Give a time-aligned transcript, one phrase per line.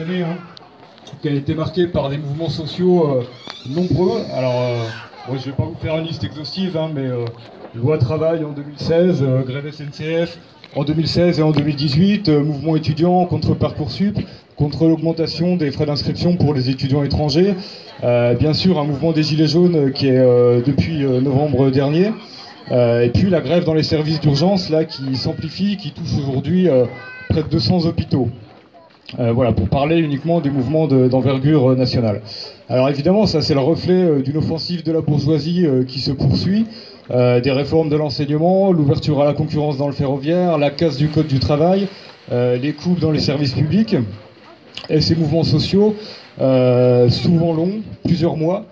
[0.00, 0.36] années, hein,
[1.20, 3.24] qui a été marquée par des mouvements sociaux
[3.68, 4.20] nombreux.
[4.34, 4.86] Alors,
[5.28, 7.08] je ne vais pas vous faire une liste exhaustive, hein, mais
[7.74, 10.38] loi travail en 2016, grève SNCF
[10.76, 14.18] en 2016 et en 2018, mouvement étudiant contre Parcoursup,
[14.56, 17.54] contre l'augmentation des frais d'inscription pour les étudiants étrangers.
[18.02, 22.12] bien sûr, un mouvement des Gilets jaunes qui est depuis novembre dernier.
[22.70, 26.68] Euh, et puis la grève dans les services d'urgence, là, qui s'amplifie, qui touche aujourd'hui
[26.68, 26.84] euh,
[27.28, 28.28] près de 200 hôpitaux.
[29.18, 32.20] Euh, voilà, pour parler uniquement des mouvements d'envergure nationale.
[32.68, 36.66] Alors évidemment, ça c'est le reflet d'une offensive de la bourgeoisie qui se poursuit,
[37.08, 41.26] des réformes de l'enseignement, l'ouverture à la concurrence dans le ferroviaire, la casse du code
[41.26, 41.88] du travail,
[42.30, 43.96] les coupes dans les services publics,
[44.90, 45.96] et ces mouvements sociaux,
[46.36, 48.66] souvent longs, plusieurs mois,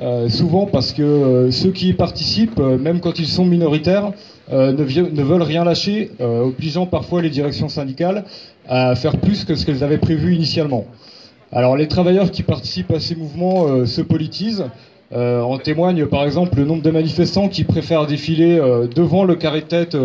[0.00, 4.12] euh, souvent parce que euh, ceux qui y participent, euh, même quand ils sont minoritaires,
[4.50, 8.24] ne, ne, veulent rien lâcher, obligeant parfois les directions syndicales
[8.68, 10.84] à faire plus que ce qu'elles avaient prévu initialement.
[11.52, 14.64] Alors les travailleurs qui participent à ces mouvements se politisent.
[15.14, 18.60] en témoigne par exemple le nombre de manifestants qui préfèrent défiler
[18.94, 19.96] devant le carré tête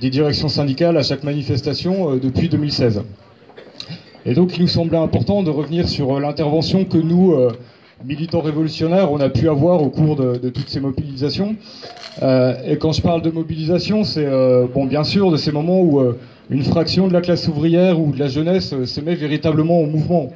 [0.00, 3.02] des directions syndicales à chaque manifestation depuis 2016.
[4.26, 7.34] Et donc il nous semblait important de revenir sur l'intervention que nous,
[8.04, 11.56] militants révolutionnaires on a pu avoir au cours de, toutes ces mobilisations.
[12.22, 15.80] Euh, et quand je parle de mobilisation, c'est euh, bon, bien sûr de ces moments
[15.80, 16.18] où euh,
[16.50, 20.30] une fraction de la classe ouvrière ou de la jeunesse se met véritablement au mouvement.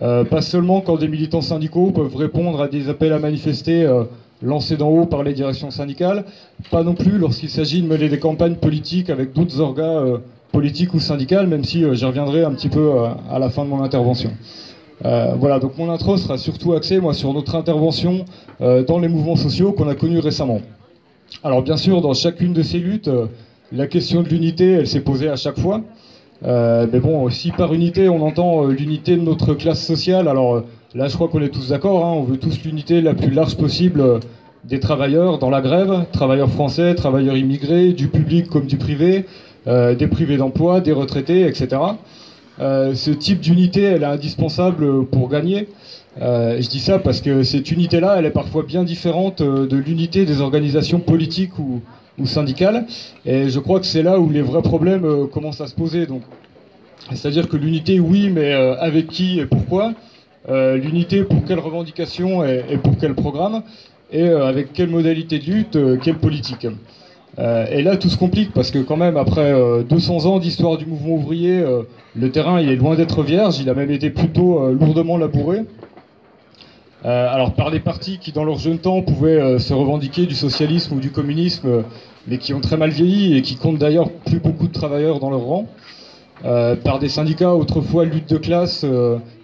[0.00, 3.86] pas seulement quand des militants syndicaux peuvent répondre à des appels à manifester
[4.40, 6.24] lancés d'en haut par les directions syndicales,
[6.70, 10.20] pas non plus lorsqu'il s'agit de mener des campagnes politiques avec d'autres organes
[10.52, 12.92] politiques ou syndicales, même si j'y reviendrai un petit peu
[13.30, 14.30] à la fin de mon intervention.
[15.04, 18.24] Euh, voilà, donc mon intro sera surtout axé moi, sur notre intervention
[18.60, 20.60] euh, dans les mouvements sociaux qu'on a connus récemment.
[21.44, 23.26] Alors bien sûr, dans chacune de ces luttes, euh,
[23.70, 25.82] la question de l'unité, elle s'est posée à chaque fois.
[26.42, 30.62] mais bon, si par unité on entend l'unité de notre classe sociale, alors
[30.94, 33.56] là je crois qu'on est tous d'accord, hein, on veut tous l'unité la plus large
[33.56, 34.20] possible
[34.64, 39.26] des travailleurs dans la grève, travailleurs français, travailleurs immigrés, du public comme du privé,
[39.66, 41.76] des privés d'emploi, des retraités, etc.
[42.60, 45.68] Euh, ce type d'unité, elle est indispensable pour gagner.
[46.20, 49.76] Euh, je dis ça parce que cette unité-là, elle est parfois bien différente euh, de
[49.76, 51.80] l'unité des organisations politiques ou,
[52.24, 52.84] syndicales.
[53.24, 56.06] Et je crois que c'est là où les vrais problèmes commencent à se poser.
[56.06, 56.22] Donc,
[57.10, 59.92] c'est-à-dire que l'unité, oui, mais avec qui et pourquoi?
[60.48, 63.62] L'unité pour quelle revendication et, et, pour quel programme
[64.10, 66.66] Et avec quelle modalité de lutte, quelle politique
[67.38, 69.54] euh, et là, tout se complique parce que quand même, après
[69.88, 71.82] 200 euh, ans d'histoire du mouvement ouvrier, euh,
[72.16, 73.60] le terrain il est loin d'être vierge.
[73.60, 75.64] Il a même été plutôt lourdement labouré.
[77.04, 81.00] alors par des partis qui, dans leur jeune temps, pouvaient se revendiquer du socialisme ou
[81.00, 81.84] du communisme,
[82.26, 85.30] mais qui ont très mal vieilli et qui comptent d'ailleurs plus beaucoup de travailleurs dans
[85.30, 85.66] leur rang.
[86.42, 88.84] par des syndicats autrefois lutte de classe,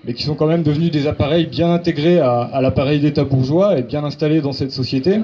[0.04, 3.82] mais qui sont quand même devenus des appareils bien intégrés à l'appareil d'État bourgeois et
[3.82, 5.20] bien installés dans cette société.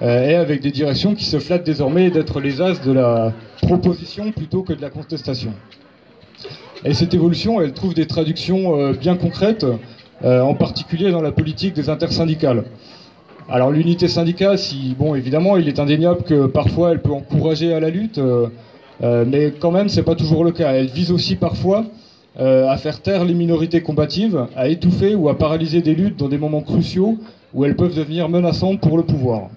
[0.00, 4.32] Euh, et avec des directions qui se flattent désormais d'être les as de la proposition
[4.32, 5.52] plutôt que de la contestation.
[6.84, 9.66] Et cette évolution, elle trouve des traductions euh, bien concrètes,
[10.24, 12.64] euh, en particulier dans la politique des intersyndicales.
[13.48, 17.80] Alors l'unité syndicale, si, bon, évidemment, il est indéniable que parfois elle peut encourager à
[17.80, 18.20] la lutte,
[19.02, 20.70] mais quand même, c'est pas toujours le cas.
[20.72, 21.84] Elle vise aussi parfois
[22.38, 26.38] à faire taire les minorités combatives, à étouffer ou à paralyser des luttes dans des
[26.38, 27.18] moments cruciaux
[27.52, 29.48] où elles peuvent devenir menaçantes pour le pouvoir.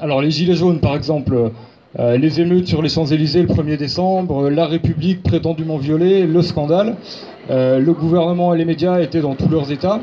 [0.00, 1.50] Alors les Gilets jaunes, par exemple,
[1.98, 6.94] euh, les émeutes sur les Champs-Élysées le 1er décembre, la République prétendument violée, le scandale,
[7.50, 10.00] euh, le gouvernement et les médias étaient dans tous leurs états.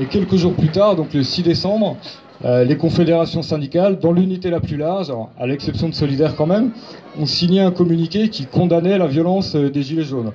[0.00, 1.96] Et quelques jours plus tard, donc le 6 décembre,
[2.44, 6.70] euh, les confédérations syndicales, dans l'unité la plus large, à l'exception de Solidaire quand même,
[7.20, 10.32] ont signé un communiqué qui condamnait la violence des Gilets jaunes.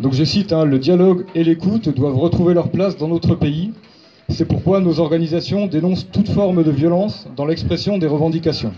[0.00, 3.72] Donc je cite, hein, le dialogue et l'écoute doivent retrouver leur place dans notre pays.
[4.28, 8.72] C'est pourquoi nos organisations dénoncent toute forme de violence dans l'expression des revendications.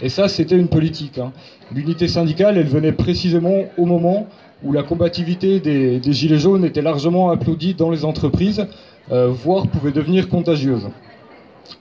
[0.00, 1.18] Et ça, c'était une politique.
[1.18, 1.32] Hein.
[1.74, 4.26] L'unité syndicale, elle venait précisément au moment
[4.62, 8.66] où la combativité des, Gilets jaunes était largement applaudie dans les entreprises,
[9.12, 10.88] euh, voire pouvait devenir contagieuse.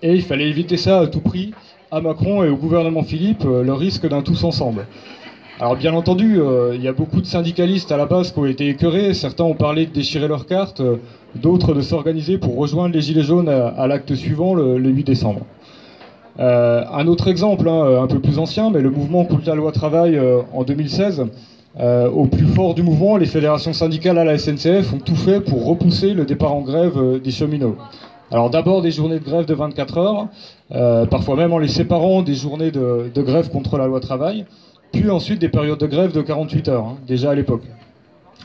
[0.01, 1.53] Et il fallait éviter ça à tout prix
[1.91, 4.85] à Macron et au gouvernement Philippe, euh, le risque d'un tous ensemble.
[5.57, 8.45] Alors bien entendu, euh, il y a beaucoup de syndicalistes à la base qui ont
[8.45, 9.13] été écœurés.
[9.13, 10.97] Certains ont parlé de déchirer leurs cartes, euh,
[11.35, 15.45] d'autres de s'organiser pour rejoindre les Gilets jaunes à, l'acte suivant, le, 8 décembre.
[16.39, 19.71] Euh, un autre exemple, hein, un peu plus ancien, mais le mouvement contre la loi
[19.71, 20.19] travail
[20.53, 21.25] en 2016.
[22.13, 25.65] au plus fort du mouvement, les fédérations syndicales à la SNCF ont tout fait pour
[25.65, 27.77] repousser le départ en grève des cheminots.
[28.29, 30.27] Alors d'abord des journées de grève de 24 heures,
[31.09, 34.45] parfois même en les séparant des journées de, de grève contre la loi travail
[34.99, 37.63] puis ensuite des périodes de grève de 48 heures, hein, déjà à l'époque.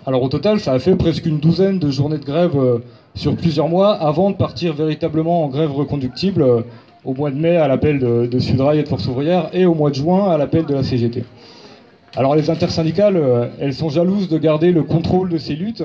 [0.07, 2.57] Alors au total, ça a fait presque une douzaine de journées de grève
[3.15, 6.65] sur plusieurs mois avant de partir véritablement en grève reconductible
[7.05, 9.75] au mois de mai à l'appel de, de Sudrail et de Force ouvrière et au
[9.75, 11.25] mois de juin à l'appel de la CGT.
[12.17, 15.85] Alors les intersyndicales, elles sont jalouses de garder le contrôle de ces luttes,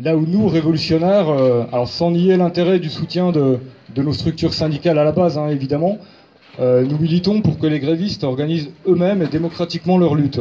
[0.00, 1.28] là où nous, révolutionnaires,
[1.72, 3.58] alors sans nier l'intérêt du soutien de,
[3.96, 6.15] nos structures syndicales à la base, hein, évidemment, euh,
[6.58, 10.40] nous militons pour que les grévistes organisent eux-mêmes et démocratiquement leur lutte,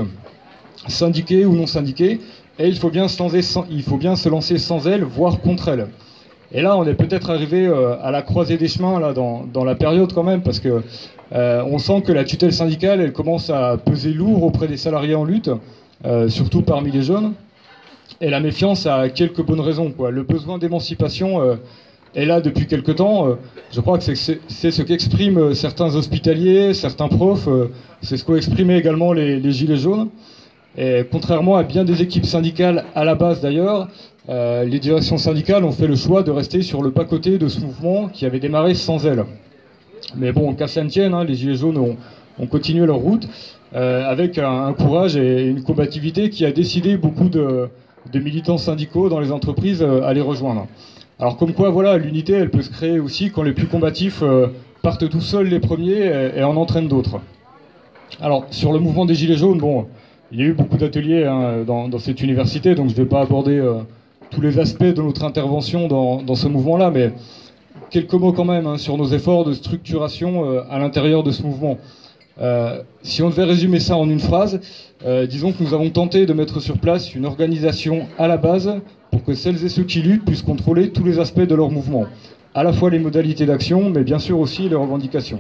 [0.88, 2.20] syndiqués ou non syndiqués,
[2.58, 5.42] et il faut bien se lancer sans, il faut bien se lancer sans elles, voire
[5.42, 5.88] contre elles.
[6.52, 9.66] Et là, on est peut-être arrivé euh, à la croisée des chemins là dans, dans,
[9.66, 10.84] la période quand même, parce que
[11.34, 15.16] euh, on sent que la tutelle syndicale, elle commence à peser lourd auprès des salariés
[15.16, 15.50] en lutte,
[16.28, 17.34] surtout parmi les jeunes.
[18.22, 19.92] Et la méfiance a quelques bonnes raisons.
[19.92, 20.12] Quoi.
[20.12, 21.58] Le besoin d'émancipation
[22.16, 23.28] est là depuis quelque temps.
[23.28, 23.36] Euh,
[23.72, 27.72] je crois que c'est ce qu'expriment euh, certains hospitaliers, certains profs, euh,
[28.02, 30.10] c'est ce qu'ont exprimé également les, Gilets jaunes.
[30.78, 33.88] Et contrairement à bien des équipes syndicales, à la base d'ailleurs,
[34.28, 38.10] les directions syndicales ont fait le choix de rester sur le pas-côté de ce mouvement
[38.10, 39.24] qui avait démarré sans elles.
[40.18, 43.26] Mais bon, qu'à ça tienne, hein, les Gilets jaunes ont, continué leur route
[43.72, 47.70] avec un, courage et une combativité qui a décidé beaucoup de
[48.14, 50.68] militants syndicaux dans les entreprises à les rejoindre.
[51.18, 54.48] Alors comme quoi, voilà, l'unité, elle peut se créer aussi quand les plus combatifs euh,
[54.82, 57.22] partent tout seuls les premiers et, en entraînent d'autres.
[58.20, 59.88] Alors sur le mouvement des Gilets jaunes, bon,
[60.34, 63.22] il y a eu beaucoup d'ateliers hein, dans, cette université, donc je ne vais pas
[63.22, 63.76] aborder euh,
[64.30, 67.14] tous les aspects de notre intervention dans, ce mouvement-là, mais
[67.92, 71.44] quelques mots quand même hein, sur nos efforts de structuration euh, à l'intérieur de ce
[71.44, 71.78] mouvement.
[73.04, 74.60] si on devait résumer ça en une phrase,
[75.30, 78.82] disons que nous avons tenté de mettre sur place une organisation à la base
[79.16, 82.04] pour que celles et ceux qui luttent puissent contrôler tous les aspects de leur mouvement,
[82.54, 85.40] à la fois les modalités d'action, mais bien sûr aussi les revendications.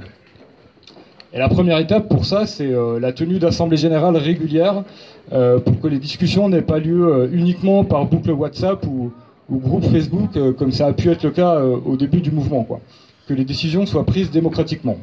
[1.33, 4.85] Et la première étape pour ça, c'est euh, la tenue d'assemblées générales régulières
[5.33, 9.11] euh, pour que les discussions n'aient pas lieu euh, uniquement par boucle WhatsApp ou,
[9.51, 12.63] groupe Facebook, comme ça a pu être le cas au début du mouvement.
[12.63, 12.79] Quoi.
[13.27, 14.97] Que les décisions soient prises démocratiquement.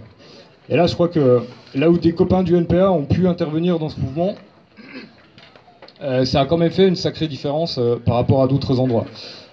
[0.71, 1.43] Et là, je crois que
[1.75, 4.35] là où des copains du NPA ont pu intervenir dans ce mouvement,
[6.03, 9.07] euh, ça a quand même fait une sacrée différence euh, par rapport à d'autres endroits.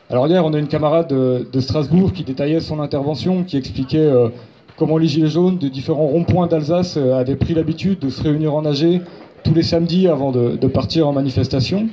[0.10, 4.30] Alors hier, on a une camarade de, Strasbourg qui détaillait son intervention, qui expliquait euh,
[4.76, 8.66] comment les Gilets jaunes de différents ronds-points d'Alsace avaient pris l'habitude de se réunir en
[8.66, 9.02] AG
[9.44, 11.90] tous les samedis avant de, partir en manifestation.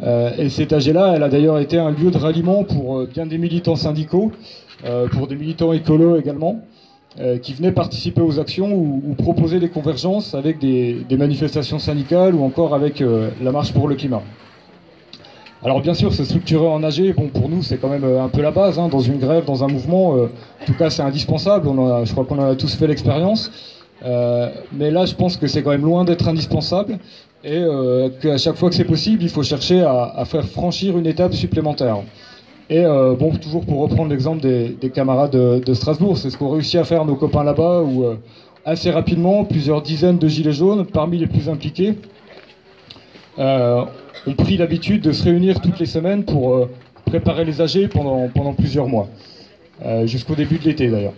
[0.00, 3.76] et cette AG-là, elle a d'ailleurs été un lieu de ralliement pour bien des militants
[3.76, 4.30] syndicaux,
[5.12, 6.60] pour des militants écolos également.
[7.18, 12.44] Euh, qui venaient participer aux actions ou, proposer des convergences avec des, manifestations syndicales ou
[12.44, 14.22] encore avec euh, la marche pour le climat.
[15.64, 18.28] Alors bien sûr, se structurer en AG, bon, pour nous c'est quand même euh, un
[18.28, 21.66] peu la base, hein, dans une grève, dans un mouvement, en tout cas c'est indispensable,
[21.66, 23.50] on je crois qu'on en a tous fait l'expérience,
[24.04, 26.98] mais là je pense que c'est quand même loin d'être indispensable.
[27.42, 27.64] Et
[28.20, 31.96] qu'à chaque fois que c'est possible, il faut chercher à faire franchir une étape supplémentaire.
[32.70, 36.76] Et euh, bon, toujours pour reprendre l'exemple des, camarades de, Strasbourg, c'est ce qu'ont réussi
[36.76, 38.16] à faire nos copains là-bas, où euh,
[38.66, 41.94] assez rapidement, plusieurs dizaines de gilets jaunes, parmi les plus impliqués,
[43.38, 43.84] euh,
[44.26, 46.68] ont pris l'habitude de se réunir toutes les semaines pour
[47.06, 49.08] préparer les AG pendant, plusieurs mois,
[50.04, 51.14] jusqu'au début de l'été d'ailleurs.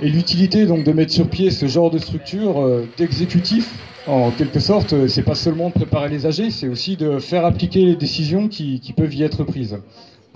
[0.00, 2.66] Et l'utilité donc de mettre sur pied ce genre de structure
[2.96, 3.74] d'exécutif,
[4.06, 7.84] en quelque sorte, c'est pas seulement de préparer les AG, c'est aussi de faire appliquer
[7.84, 9.76] les décisions qui peuvent y être prises.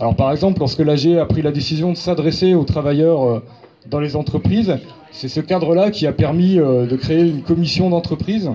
[0.00, 3.42] Alors par exemple, lorsque l'AG a pris la décision de s'adresser aux travailleurs euh,
[3.90, 4.78] dans les entreprises,
[5.12, 8.50] c'est ce cadre-là qui a permis euh, de créer une commission d'entreprise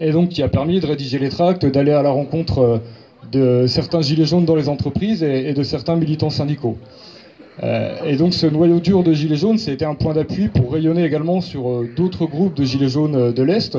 [0.00, 2.78] et donc qui a permis de rédiger les tracts, d'aller à la rencontre euh,
[3.30, 6.76] de certains gilets jaunes dans les entreprises et de certains militants syndicaux.
[8.06, 11.42] Et donc ce noyau dur de gilets jaunes, c'était un point d'appui pour rayonner également
[11.42, 13.76] sur d'autres groupes de gilets jaunes de l'Est.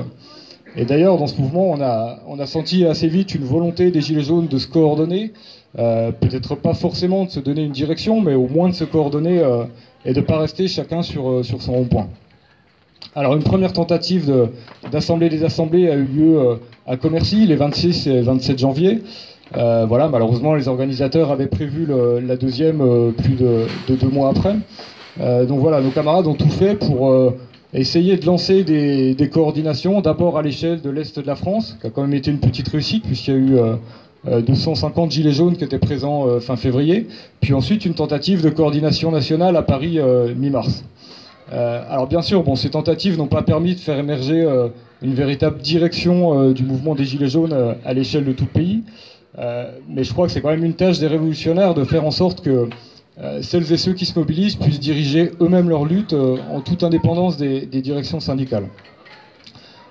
[0.77, 3.99] Et d'ailleurs, dans ce mouvement, on a, on a senti assez vite une volonté des
[3.99, 5.33] gilets jaunes de se coordonner,
[5.79, 9.39] euh, peut-être pas forcément de se donner une direction, mais au moins de se coordonner
[9.39, 9.63] euh,
[10.05, 12.07] et de ne pas rester chacun sur, euh, sur son rond-point.
[13.15, 14.49] Alors une première tentative
[14.91, 19.01] d'assemblée des assemblées a eu lieu à Commercy les 26 et 27 janvier.
[19.53, 21.87] voilà, malheureusement les organisateurs avaient prévu
[22.21, 24.55] la deuxième plus de, deux mois après.
[25.19, 27.13] donc voilà, nos camarades ont tout fait pour
[27.73, 31.87] essayer de lancer des, des coordinations, d'abord à l'échelle de l'Est de la France, qui
[31.87, 33.57] a quand même été une petite réussite puisqu'il y a eu
[34.25, 37.07] 250 euh, gilets jaunes qui étaient présents euh, fin février,
[37.39, 40.83] puis ensuite une tentative de coordination nationale à Paris euh, mi-mars.
[41.51, 44.47] alors bien sûr, bon, ces tentatives n'ont pas permis de faire émerger
[45.01, 48.83] une véritable direction du mouvement des gilets jaunes à l'échelle de tout le pays,
[49.89, 52.39] mais je crois que c'est quand même une tâche des révolutionnaires de faire en sorte
[52.39, 52.69] que
[53.41, 57.65] celles et ceux qui se mobilisent puissent diriger eux-mêmes leur lutte en toute indépendance des,
[57.81, 58.67] directions syndicales.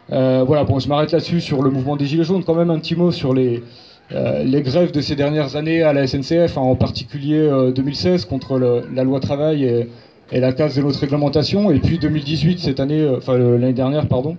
[0.08, 2.42] voilà, bon, je m'arrête là-dessus sur le mouvement des Gilets jaunes.
[2.42, 3.62] Quand même un petit mot sur les,
[4.10, 8.58] les grèves de ces dernières années à la SNCF, hein, en particulier 2016 contre
[8.92, 9.88] la loi travail et,
[10.32, 14.36] et, la casse de notre réglementation, et puis 2018 cette année, enfin l'année dernière pardon,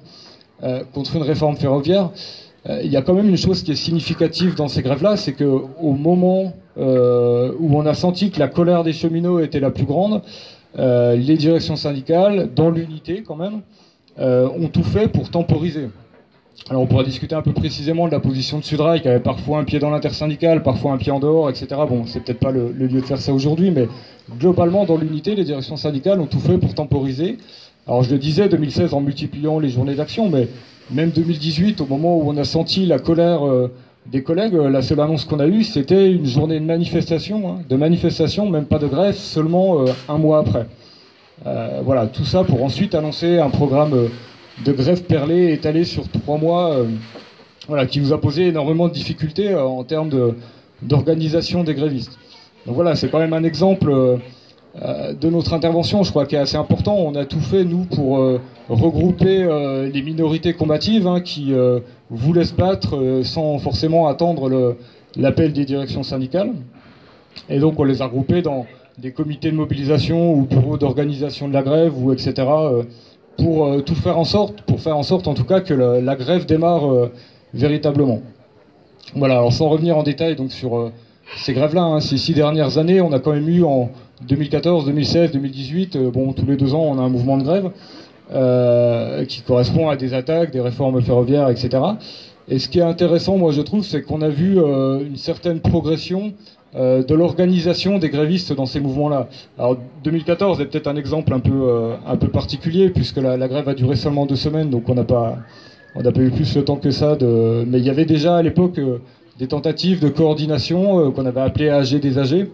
[0.94, 2.10] contre une réforme ferroviaire.
[2.84, 5.94] Il y a quand même une chose qui est significative dans ces grèves-là, c'est qu'au
[5.94, 10.22] moment où on a senti que la colère des cheminots était la plus grande,
[10.78, 13.62] les directions syndicales, dans l'unité quand même,
[14.18, 15.88] ont tout fait pour temporiser.
[16.70, 19.60] Alors on pourra discuter un peu précisément de la position de Sudrail, qui avait parfois
[19.60, 21.68] un pied dans l'intersyndical, parfois un pied en dehors, etc.
[21.90, 23.88] Bon, c'est peut-être pas le, lieu de faire ça aujourd'hui, mais
[24.40, 27.38] globalement, dans l'unité, les directions syndicales ont tout fait pour temporiser.
[27.88, 30.48] Alors je le disais, 2016 en multipliant les journées d'action, mais
[30.92, 33.72] même 2018, au moment où on a senti la colère euh,
[34.06, 37.62] des collègues, euh, la seule annonce qu'on a eue, c'était une journée de manifestation, hein,
[37.68, 40.68] de manifestation, même pas de grève, seulement euh, un mois après.
[41.84, 44.10] voilà, tout ça pour ensuite annoncer un programme
[44.66, 46.86] de grève perlée étalée sur trois mois, euh,
[47.68, 50.36] voilà, qui nous a posé énormément de difficultés euh, en termes
[50.82, 52.18] d'organisation des grévistes.
[52.66, 54.18] Donc voilà, c'est quand même un exemple euh,
[55.14, 56.96] de notre intervention, je crois, qui est assez important.
[56.96, 58.20] On a tout fait, nous, pour
[58.70, 59.46] regrouper
[59.92, 61.54] les minorités combatives hein, qui
[62.10, 64.78] voulaient se battre sans forcément attendre
[65.18, 66.54] l'appel des directions syndicales.
[67.50, 68.66] Et donc, on les a regroupés dans
[68.98, 72.46] des comités de mobilisation ou bureaux d'organisation de la grève, ou etc
[73.38, 76.16] pour euh, tout faire en sorte, pour faire en sorte en tout cas que la,
[76.16, 77.12] grève démarre euh,
[77.54, 78.22] véritablement.
[79.16, 80.92] Voilà, alors sans revenir en détail donc sur euh,
[81.38, 83.90] ces grèves-là, hein, ces six dernières années, on a quand même eu en
[84.28, 87.72] 2014, 2016, 2018, bon, tous les deux ans, on a un mouvement de grève
[89.28, 91.84] qui correspond à des attaques, des réformes ferroviaires, etc.
[92.48, 96.32] Et ce qui est intéressant, moi, je trouve, c'est qu'on a vu une certaine progression
[96.74, 99.28] euh, de l'organisation des grévistes dans ces mouvements-là.
[99.60, 99.76] Alors
[100.06, 103.74] 2014 est peut-être un exemple un peu, euh, un peu particulier puisque la, grève a
[103.74, 105.40] duré seulement deux semaines, donc on n'a pas,
[105.94, 107.18] pas eu plus le temps que ça.
[107.68, 109.00] Mais il y avait déjà à l'époque euh,
[109.38, 112.48] des tentatives de coordination qu'on avait appelées AG des AG.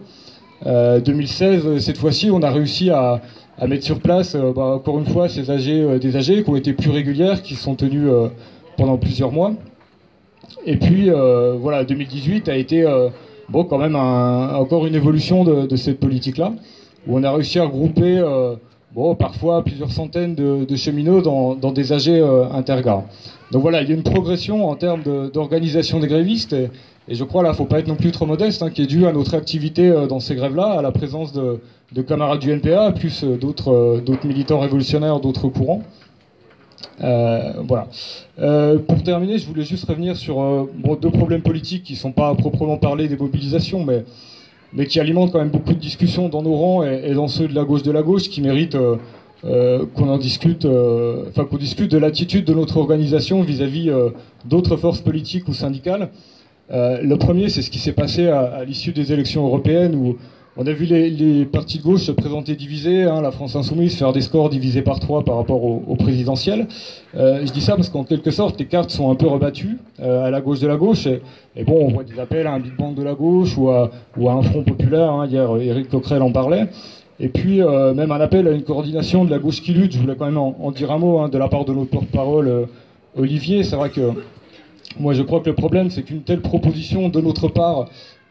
[0.64, 3.20] 2016, cette fois-ci, on a réussi à,
[3.56, 6.72] à mettre sur place, bah, encore une fois, ces AG des AG qui ont été
[6.72, 8.08] plus régulières, qui sont tenues
[8.76, 9.52] pendant plusieurs mois.
[10.66, 11.10] Et puis,
[11.60, 12.84] voilà, 2018 a été
[13.48, 16.52] bon, quand même encore une évolution de, cette politique-là,
[17.06, 18.56] où on a réussi à regrouper euh,
[18.94, 23.04] bon, parfois plusieurs centaines de, cheminots dans, des AG euh, intergares.
[23.50, 25.02] Donc voilà, il y a une progression en termes
[25.32, 26.68] d'organisation des grévistes, et,
[27.10, 29.12] je crois là, faut pas être non plus trop modeste, hein, qui est dû à
[29.12, 31.60] notre activité euh, dans ces grèves-là, à la présence de,
[32.02, 35.82] camarades du NPA, plus d'autres militants révolutionnaires, d'autres courants.
[37.02, 37.88] Euh, voilà.
[38.38, 40.66] Euh, pour terminer, je voulais juste revenir sur euh,
[41.00, 44.04] deux problèmes politiques qui ne sont pas à proprement parler des mobilisations, mais,
[44.72, 47.54] mais qui alimentent quand même beaucoup de discussions dans nos rangs et, dans ceux de
[47.54, 48.76] la gauche de la gauche, qui méritent
[49.42, 50.66] qu'on en discute,
[51.28, 53.90] enfin qu'on discute de l'attitude de notre organisation vis-à-vis
[54.44, 56.10] d'autres forces politiques ou syndicales.
[56.70, 60.16] le premier, c'est ce qui s'est passé à, à l'issue des élections européennes où
[60.60, 64.12] on a vu les, partis de gauche se présenter divisés, hein, la France Insoumise faire
[64.12, 66.66] des scores divisés par trois par rapport au, présidentiel.
[67.14, 70.26] Euh, je dis ça parce qu'en quelque sorte, les cartes sont un peu rebattues euh,
[70.26, 71.06] à la gauche de la gauche.
[71.06, 73.92] Et, bon, on voit des appels à un Big Bang de la gauche ou à,
[74.16, 75.12] un Front populaire.
[75.12, 76.66] Hein, hier, Éric Coquerel en parlait.
[77.20, 79.92] Et puis, euh, même un appel à une coordination de la gauche qui lutte.
[79.92, 82.66] Je voulais quand même en, dire un mot hein, de la part de notre porte-parole,
[83.16, 83.62] Olivier.
[83.62, 84.10] C'est vrai que
[84.98, 87.86] moi, je crois que le problème, c'est qu'une telle proposition de notre part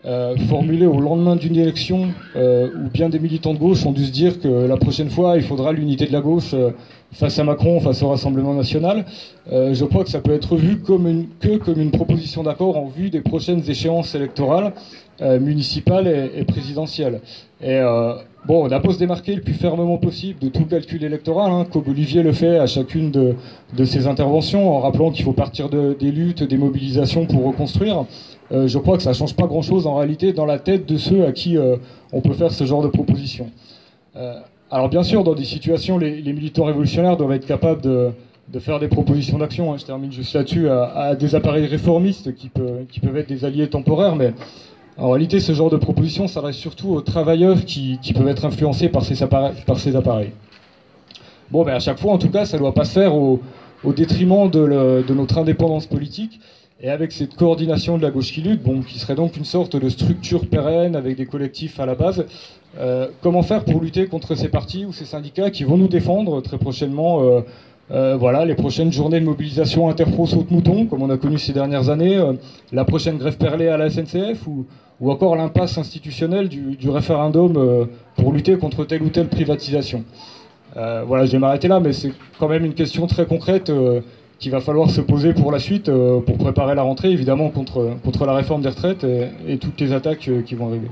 [0.08, 4.06] euh, formulé au lendemain d'une élection euh, où bien des militants de gauche ont dû
[4.06, 6.70] se dire que la prochaine fois, il faudra l'unité de la gauche euh,
[7.12, 9.04] face à Macron, face au Rassemblement national.
[9.52, 12.88] je crois que ça peut être vu comme une, que comme une proposition d'accord en
[12.88, 14.74] vue des prochaines échéances électorales
[15.22, 17.22] municipales et, présidentielles.
[17.62, 17.80] Et
[18.46, 21.66] bon, on a beau se démarquer le plus fermement possible de tout calcul électoral, hein,
[21.72, 25.96] comme Olivier le fait à chacune de, ses interventions, en rappelant qu'il faut partir de,
[25.98, 28.06] des luttes, des mobilisations pour reconstruire.
[28.51, 30.98] Euh, je crois que ça ne change pas grand-chose en réalité dans la tête de
[30.98, 31.77] ceux à qui euh,
[32.13, 33.50] on peut faire ce genre de proposition.
[34.16, 34.39] Euh,
[34.72, 38.12] alors bien sûr, dans des situations, les, militants révolutionnaires doivent être capables de,
[38.60, 39.74] faire des propositions d'action.
[39.74, 39.77] Hein.
[39.77, 44.34] je termine juste là-dessus, à, des appareils réformistes qui, peuvent être des alliés temporaires, mais
[44.98, 49.04] en réalité, ce genre de proposition s'adresse surtout aux travailleurs qui, peuvent être influencés par
[49.04, 49.22] ces
[49.96, 50.32] appareils.
[51.51, 53.39] Bon, ben à chaque fois, en tout cas, ça ne doit pas se faire au,
[53.96, 56.42] détriment de notre indépendance politique
[56.81, 59.75] et avec cette coordination de la gauche qui lutte, bon, qui serait donc une sorte
[59.75, 62.25] de structure pérenne avec des collectifs à la base,
[62.77, 66.39] euh, comment faire pour lutter contre ces partis ou ces syndicats qui vont nous défendre
[66.41, 67.41] très prochainement euh,
[67.89, 71.53] euh, voilà, les prochaines journées de mobilisation interpro saute mouton, comme on a connu ces
[71.53, 72.22] dernières années,
[72.72, 74.65] la prochaine grève perlée à la SNCF, ou,
[75.00, 80.03] ou encore l'impasse institutionnelle du, du référendum pour lutter contre telle ou telle privatisation.
[80.75, 83.72] voilà, je vais m'arrêter là, mais c'est quand même une question très concrète
[84.39, 85.89] qu'il va falloir se poser pour la suite,
[86.25, 90.29] pour préparer la rentrée, évidemment contre, contre la réforme des retraites et, toutes les attaques
[90.46, 90.89] qui vont arriver.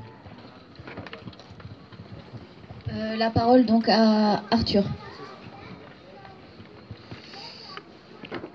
[3.17, 4.83] la parole donc à Arthur.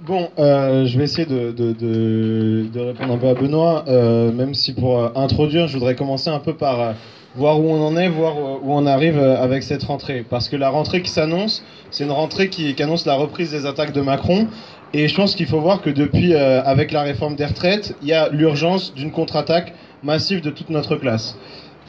[0.02, 4.72] Bon, euh, je vais essayer de, de, répondre un peu à Benoît, euh, même si
[4.72, 6.94] pour euh, introduire, je voudrais commencer un peu par
[7.36, 10.24] voir où on en est, voir où on arrive avec cette rentrée.
[10.28, 13.66] Parce que la rentrée qui s'annonce, c'est une rentrée qui, qui, annonce la reprise des
[13.66, 14.48] attaques de Macron.
[14.92, 18.12] Et je pense qu'il faut voir que depuis, avec la réforme des retraites, il y
[18.12, 21.36] a l'urgence d'une contre-attaque massive de toute notre classe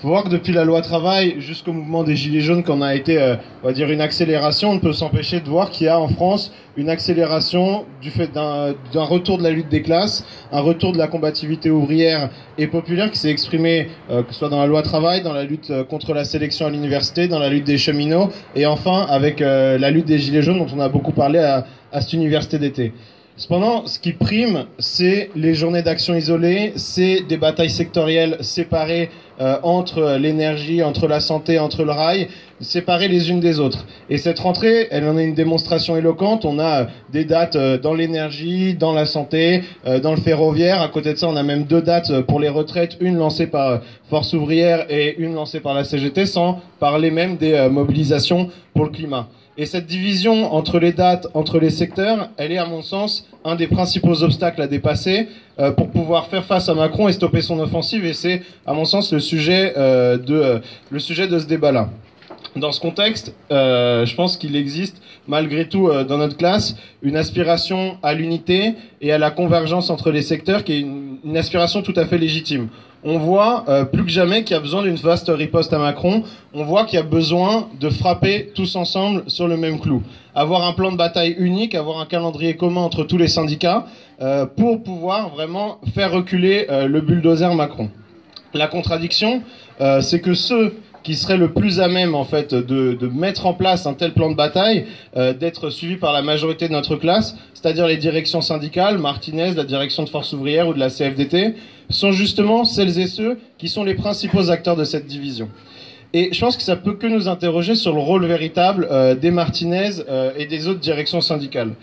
[0.01, 3.22] faut voir que depuis la loi travail jusqu'au mouvement des Gilets jaunes, qu'on a été,
[3.22, 6.00] euh, on va dire, une accélération, on ne peut s'empêcher de voir qu'il y a
[6.00, 10.91] en France une accélération du fait d'un retour de la lutte des classes, un retour
[10.91, 14.65] de la combativité ouvrière et populaire qui s'est exprimé, euh, que ce soit dans la
[14.65, 17.77] loi travail, dans la lutte euh, contre la sélection à l'université, dans la lutte des
[17.77, 21.65] cheminots, et enfin avec la lutte des Gilets jaunes dont on a beaucoup parlé à,
[21.91, 22.93] à cette université d'été.
[23.41, 29.57] Cependant, ce qui prime, c'est les journées d'action isolées, c'est des batailles sectorielles séparées euh,
[29.63, 32.27] entre l'énergie, entre la santé, entre le rail,
[32.60, 33.88] séparées les unes des autres.
[34.12, 36.45] Et cette rentrée, elle en est une démonstration éloquente.
[36.45, 40.79] On a des dates euh, dans l'énergie, dans la santé, euh, dans le ferroviaire.
[40.79, 43.81] À côté de ça, on a même deux dates pour les retraites, une lancée par
[44.07, 48.91] Force ouvrière et une lancée par la CGT, sans parler même des mobilisations pour le
[48.91, 49.27] climat.
[49.58, 53.55] Et cette division entre les dates, entre les secteurs, elle est à mon sens un
[53.55, 55.27] des principaux obstacles à dépasser
[55.60, 58.05] euh, pour pouvoir faire face à Macron et stopper son offensive.
[58.05, 61.89] Et c'est à mon sens le sujet, euh, de, le sujet de ce débat-là.
[62.55, 67.98] Dans ce contexte, euh, je pense qu'il existe malgré tout dans notre classe une aspiration
[68.01, 72.05] à l'unité et à la convergence entre les secteurs qui est une aspiration tout à
[72.05, 72.67] fait légitime
[73.03, 76.24] on voit euh, plus que jamais qu'il y a besoin d'une vaste riposte à Macron.
[76.53, 80.03] On voit qu'il y a besoin de frapper tous ensemble sur le même clou.
[80.36, 83.88] Avoir un plan de bataille unique, avoir un calendrier commun entre tous les syndicats
[84.21, 87.89] euh, pour pouvoir vraiment faire reculer euh, le bulldozer Macron.
[88.54, 89.43] La contradiction,
[90.02, 93.86] c'est que ceux qui seraient le plus à même en fait de, mettre en place
[93.86, 94.86] un tel plan de bataille,
[95.16, 100.04] d'être suivi par la majorité de notre classe, c'est-à-dire les directions syndicales, Martinez, la direction
[100.04, 101.56] de Force ouvrière ou de la CFDT,
[101.90, 105.50] sont justement celles et ceux qui sont les principaux acteurs de cette division.
[106.14, 109.32] Et je pense que ça peut que nous interroger sur le rôle véritable euh, des
[109.32, 111.74] Martinez euh, et des autres directions syndicales.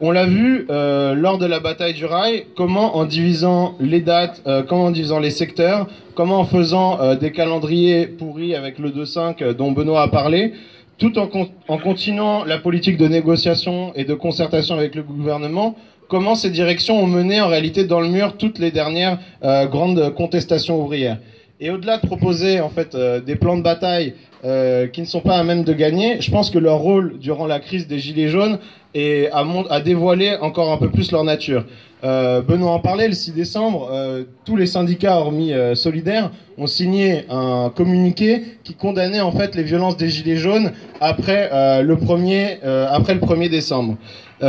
[0.00, 4.42] On l'a vu euh, lors de la bataille du rail, comment en divisant les dates,
[4.68, 9.72] comment en divisant les secteurs, comment en faisant des calendriers pourris avec le 2-5 dont
[9.72, 10.52] Benoît a parlé,
[10.98, 11.28] tout en,
[11.68, 15.76] en continuant la politique de négociation et de concertation avec le gouvernement,
[16.08, 20.14] comment ces directions ont mené en réalité dans le mur toutes les dernières euh, grandes
[20.14, 21.18] contestations ouvrières.
[21.60, 25.20] Et au-delà de proposer en fait euh, des plans de bataille euh, qui ne sont
[25.20, 28.28] pas à même de gagner, je pense que leur rôle durant la crise des gilets
[28.28, 28.58] jaunes
[28.94, 31.64] est à, dévoiler encore un peu plus leur nature.
[32.04, 37.24] Euh, Benoît en parlait, le 6 décembre, euh, tous les syndicats, hormis Solidaires, ont signé
[37.28, 40.70] un communiqué qui condamnait en fait les violences des Gilets jaunes
[41.00, 43.96] après, le, 1er, après le 1er décembre.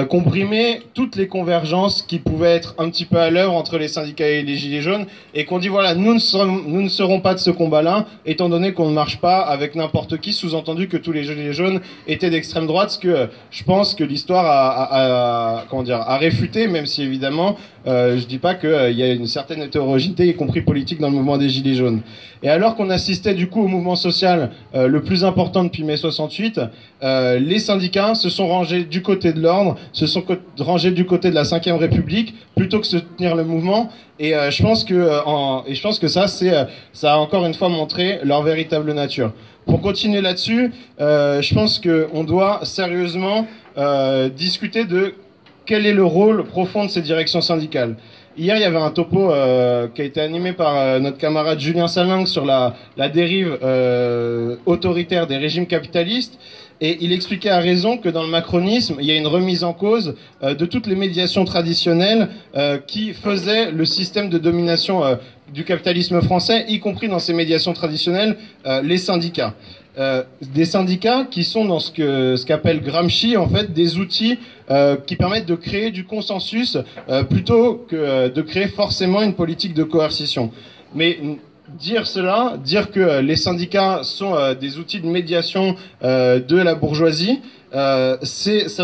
[0.10, 4.28] comprimer toutes les convergences qui pouvaient être un petit peu à l'heure entre les syndicats
[4.28, 7.34] et les Gilets jaunes, et qu'on dit voilà, nous ne, serons, nous ne serons pas
[7.34, 11.12] de ce combat-là, étant donné qu'on ne marche pas avec n'importe qui, sous-entendu que tous
[11.12, 15.98] les Gilets jaunes étaient d'extrême droite, ce que je pense que l'histoire a, comment dire,
[15.98, 19.62] a réfuté, même si évidemment euh, je dis pas qu'il euh, y a une certaine
[19.62, 22.02] hétérogénéité, y compris politique, dans le mouvement des Gilets jaunes.
[22.44, 25.98] Et alors qu'on assistait du coup au mouvement social euh, le plus important depuis mai
[25.98, 26.62] 68,
[27.02, 30.24] les syndicats se sont rangés du côté de l'ordre, se sont
[30.60, 33.90] rangés du côté de la Ve République, plutôt que soutenir le mouvement.
[34.20, 35.10] Et je pense que,
[35.66, 36.52] et je pense que ça, c'est,
[36.92, 39.32] ça a encore une fois montré leur véritable nature.
[39.70, 43.46] Pour continuer là-dessus, je pense qu'on doit sérieusement
[44.36, 45.14] discuter de
[45.66, 47.96] quel est le rôle profond de ces directions syndicales
[48.40, 51.60] Hier, il y avait un topo euh, qui a été animé par euh, notre camarade
[51.60, 52.74] Julien Salingue sur la,
[53.10, 56.40] dérive euh, autoritaire des régimes capitalistes.
[56.82, 59.74] Et il expliquait à raison que dans le macronisme, il y a une remise en
[59.74, 62.30] cause de toutes les médiations traditionnelles
[62.88, 65.02] qui faisaient le système de domination
[65.54, 68.38] du capitalisme français, y compris dans ces médiations traditionnelles,
[68.84, 69.56] les syndicats.
[70.00, 74.38] Euh, des syndicats qui sont dans ce que ce qu'appelle Gramsci en fait des outils
[74.72, 76.78] euh, qui permettent de créer du consensus
[77.10, 80.52] euh, plutôt que de créer forcément une politique de coercition.
[81.78, 87.40] Dire cela, dire que les syndicats sont des outils de médiation de la bourgeoisie,
[87.72, 88.18] ça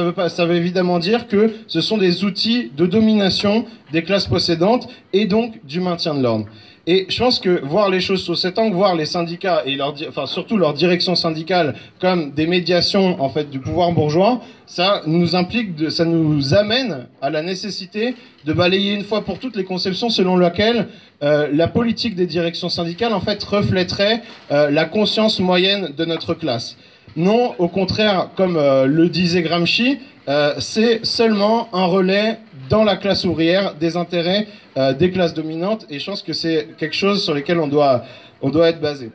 [0.02, 4.88] veut ça veut évidemment dire que ce sont des outils de domination des classes possédantes
[5.13, 6.45] et donc du maintien de l'ordre.
[6.88, 9.95] Et je pense que voir les choses sous cet angle, voir les syndicats et leur,
[10.08, 15.36] enfin surtout leur direction syndicale comme des médiations en fait du pouvoir bourgeois, ça nous
[15.36, 18.13] implique, de, ça nous amène à la nécessité
[18.45, 20.88] de balayer une fois pour toutes les conceptions selon lesquelles
[21.24, 24.21] euh, la politique des directions syndicales en fait reflèterait
[24.52, 26.78] euh, la conscience moyenne de notre classe.
[27.15, 32.95] Non, au contraire, comme euh, le disait Gramsci, euh, c'est seulement un relais dans la
[32.95, 34.47] classe ouvrière des intérêts
[34.78, 38.04] euh, des classes dominantes, et je pense que c'est quelque chose sur lequel on doit,
[38.41, 39.12] on doit être basé.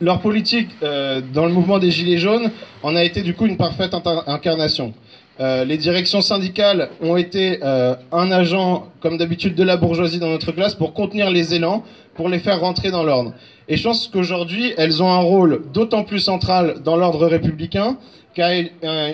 [0.00, 2.50] Leur politique dans le mouvement des Gilets jaunes
[2.82, 3.94] en a été du coup une parfaite
[4.26, 4.94] incarnation.
[5.38, 10.74] les directions syndicales ont été un agent, comme d'habitude, de la bourgeoisie dans notre classe
[10.74, 13.34] pour contenir les élans, pour les faire rentrer dans l'ordre.
[13.68, 17.98] Et je pense qu'aujourd'hui, elles ont un rôle d'autant plus central dans l'ordre républicain
[18.36, 18.52] qu'à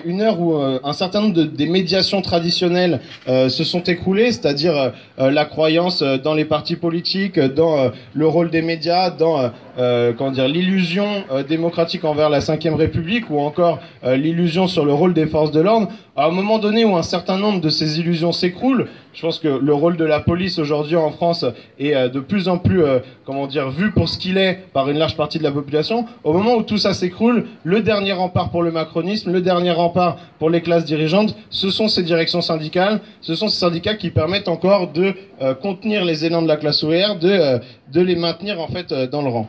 [0.03, 4.33] une heure où euh, un certain nombre de, des médiations traditionnelles euh, se sont écroulées,
[4.33, 10.31] c'est-à-dire euh, la croyance dans les partis politiques, dans le rôle des médias, dans comment
[10.31, 15.51] dire l'illusion démocratique envers la Ve République, ou encore l'illusion sur le rôle des forces
[15.51, 15.87] de l'ordre.
[16.15, 19.47] À un moment donné où un certain nombre de ces illusions s'écroulent, je pense que
[19.47, 21.43] le rôle de la police aujourd'hui en France
[21.79, 22.83] est de plus en plus,
[23.25, 26.05] comment dire, vu pour ce qu'il est par une large partie de la population.
[26.23, 30.17] Au moment où tout ça s'écroule, le dernier rempart pour le macronisme le dernier rempart
[30.39, 34.47] pour les classes dirigeantes, ce sont ces directions syndicales, ce sont ces syndicats qui permettent
[34.47, 37.59] encore de euh, contenir les élans de la classe ouvrière, de, euh,
[37.91, 39.47] de les maintenir en fait euh, dans le rang.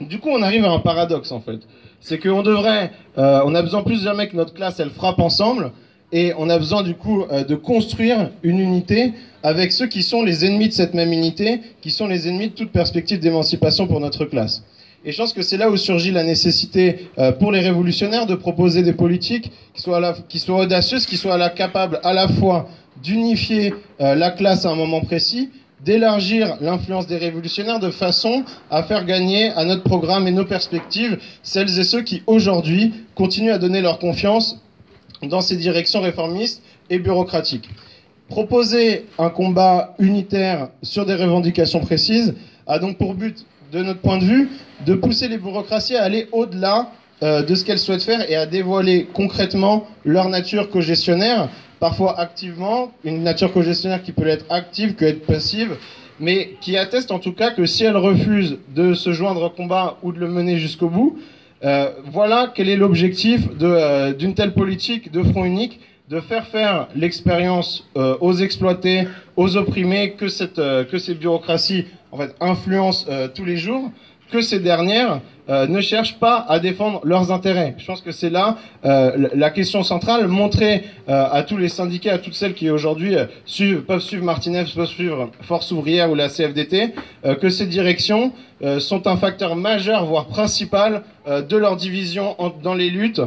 [0.00, 1.60] Du coup, on arrive à un paradoxe en fait.
[2.00, 5.72] C'est qu'on devrait, on a besoin plus jamais que notre classe, elle frappe ensemble,
[6.12, 10.44] et on a besoin du coup de construire une unité avec ceux qui sont les
[10.44, 14.24] ennemis de cette même unité, qui sont les ennemis de toute perspective d'émancipation pour notre
[14.24, 14.62] classe.
[15.04, 18.34] Et je pense que c'est là où surgit la nécessité euh, pour les révolutionnaires de
[18.34, 22.68] proposer des politiques qui soient, audacieuses, qui soient capables à la fois
[23.02, 25.50] d'unifier euh, la classe à un moment précis,
[25.84, 31.18] d'élargir l'influence des révolutionnaires de façon à faire gagner à notre programme et nos perspectives
[31.42, 34.60] celles et ceux qui aujourd'hui continuent à donner leur confiance
[35.22, 37.68] dans ces directions réformistes et bureaucratiques.
[38.28, 42.34] Proposer un combat unitaire sur des revendications précises
[42.66, 44.48] a donc pour but de notre point de vue,
[44.86, 46.90] de pousser les bureaucraties à aller au-delà
[47.22, 51.48] euh, de ce qu'elles souhaitent faire et à dévoiler concrètement leur nature co-gestionnaire,
[51.80, 55.76] parfois activement, une nature co-gestionnaire qui peut être active, que être passive,
[56.20, 59.98] mais qui atteste en tout cas que si elle refuse de se joindre au combat
[60.02, 61.18] ou de le mener jusqu'au bout,
[61.64, 66.88] euh, voilà quel est l'objectif euh, d'une telle politique de front unique, de faire faire
[66.96, 73.44] l'expérience aux exploités, aux opprimés, que, cette, que ces bureaucraties en fait, influencent euh, tous
[73.44, 73.90] les jours,
[74.30, 77.74] que ces dernières euh, ne cherchent pas à défendre leurs intérêts.
[77.78, 82.18] Je pense que c'est là euh, la question centrale, montrer à tous les syndicats, à
[82.18, 83.16] toutes celles qui aujourd'hui
[83.86, 86.92] peuvent suivre Martinez, peuvent suivre Force ouvrière ou la CFDT,
[87.40, 88.32] que ces directions
[88.78, 93.22] sont un facteur majeur, voire principal, de leur division dans les luttes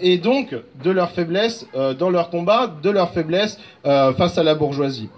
[0.00, 1.66] et donc de leur faiblesse
[1.98, 5.08] dans leur combat, de leur faiblesse face à la bourgeoisie.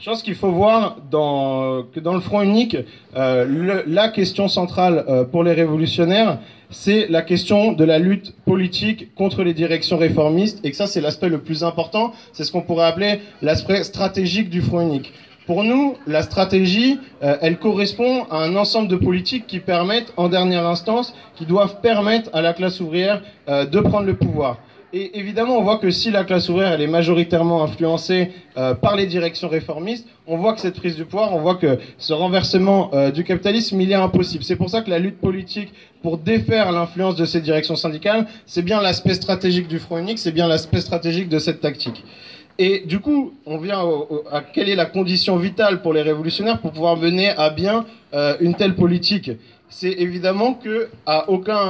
[0.00, 2.74] Je pense qu'il faut voir dans, que dans le front unique,
[3.16, 6.38] euh, la question centrale euh, pour les révolutionnaires,
[6.70, 11.02] c'est la question de la lutte politique contre les directions réformistes, et que ça c'est
[11.02, 15.12] l'aspect le plus important, c'est ce qu'on pourrait appeler l'aspect stratégique du front unique.
[15.46, 20.30] Pour nous, la stratégie, euh, elle correspond à un ensemble de politiques qui permettent, en
[20.30, 24.56] dernière instance, qui doivent permettre à la classe ouvrière de prendre le pouvoir.
[24.92, 29.06] Et évidemment, on voit que si la classe ouvrière est majoritairement influencée euh, par les
[29.06, 33.12] directions réformistes, on voit que cette prise du pouvoir, on voit que ce renversement euh,
[33.12, 34.42] du capitalisme, il est impossible.
[34.42, 35.72] C'est pour ça que la lutte politique
[36.02, 40.32] pour défaire l'influence de ces directions syndicales, c'est bien l'aspect stratégique du Front unique, c'est
[40.32, 42.02] bien l'aspect stratégique de cette tactique.
[42.58, 43.82] Et du coup, on vient
[44.30, 48.34] à quelle est la condition vitale pour les révolutionnaires pour pouvoir mener à bien euh,
[48.40, 49.30] une telle politique?
[49.72, 50.88] C'est évidemment que,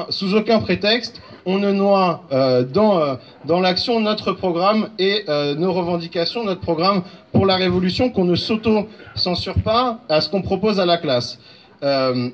[0.09, 5.55] sous aucun prétexte, on ne noie euh, dans, euh, dans l'action notre programme et euh,
[5.55, 10.81] nos revendications, notre programme pour la révolution, qu'on ne s'auto-censure pas à ce qu'on propose
[10.81, 11.39] à la classe.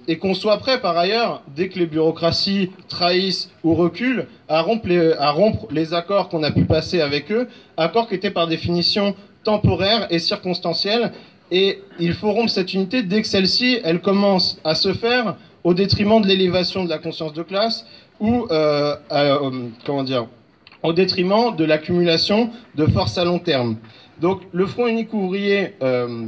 [0.09, 4.89] et qu'on soit prêt par ailleurs, dès que les bureaucraties trahissent ou reculent, à rompre
[4.89, 8.49] les, à rompre les accords qu'on a pu passer avec eux, accords qui étaient par
[8.49, 11.13] définition temporaires et circonstanciels,
[11.53, 15.75] et il faut rompre cette unité dès que celle-ci, elle commence à se faire au
[15.75, 17.85] détriment de l'élévation de la conscience de classe,
[18.21, 19.51] ou euh, euh,
[19.85, 20.29] comment dire,
[20.85, 23.77] au détriment de l'accumulation de forces à long terme.
[24.21, 26.27] Donc le Front unique ouvrier euh,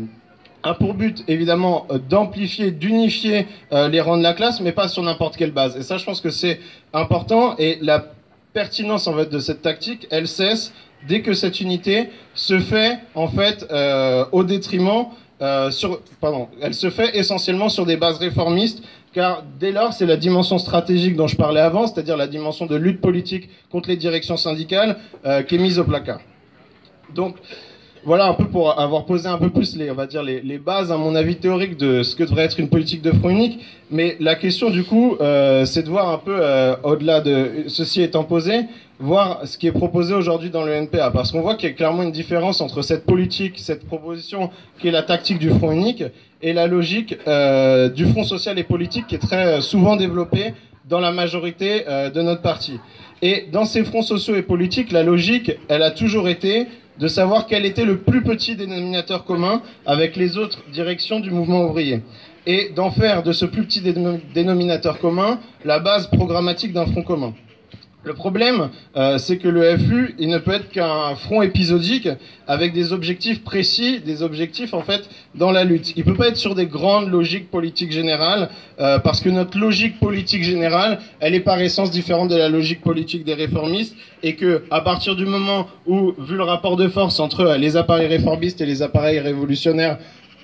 [0.64, 5.36] a pour but évidemment d'amplifier, d'unifier les rangs de la classe, mais pas sur n'importe
[5.36, 5.76] quelle base.
[5.76, 6.58] Et ça, je pense que c'est
[6.92, 7.54] important.
[7.58, 8.06] Et la
[8.52, 10.72] pertinence en fait de cette tactique, elle cesse
[11.06, 13.64] dès que cette unité se fait en fait
[14.32, 15.06] au détriment
[15.38, 20.58] pardon, elle se fait essentiellement sur des bases réformistes, car dès lors, c'est la dimension
[20.58, 24.96] stratégique dont je parlais avant, c'est-à-dire la dimension de lutte politique contre les directions syndicales,
[25.24, 26.20] euh, qui est mise au placard.
[27.14, 27.36] Donc,
[28.04, 30.92] voilà un peu pour avoir posé un peu plus les, on va dire les, bases,
[30.92, 33.60] à mon avis théorique, de ce que devrait être une politique de front unique.
[33.90, 38.02] Mais la question du coup, euh, c'est de voir un peu euh, au-delà de ceci
[38.02, 38.60] étant posé,
[39.00, 41.74] voir ce qui est proposé aujourd'hui dans le NPA, parce qu'on voit qu'il y a
[41.74, 46.04] clairement une différence entre cette politique, cette proposition qui est la tactique du front unique,
[46.42, 50.54] et la logique euh, du front social et politique qui est très souvent développée
[50.88, 52.78] dans la majorité euh, de notre parti.
[53.22, 56.66] Et dans ces fronts sociaux et politiques, la logique, elle a toujours été
[56.98, 61.64] de savoir quel était le plus petit dénominateur commun avec les autres directions du mouvement
[61.64, 62.02] ouvrier
[62.46, 63.82] et d'en faire de ce plus petit
[64.34, 67.34] dénominateur commun la base programmatique d'un front commun.
[68.08, 72.08] Le problème, euh, c'est que le FU, il ne peut être qu'un front épisodique
[72.46, 75.92] avec des objectifs précis, des objectifs en fait dans la lutte.
[75.94, 78.48] Il peut pas être sur des grandes logiques politiques générales
[78.80, 82.80] euh, parce que notre logique politique générale, elle est par essence différente de la logique
[82.80, 87.20] politique des réformistes et que à partir du moment où, vu le rapport de force
[87.20, 89.98] entre les appareils réformistes et les appareils révolutionnaires,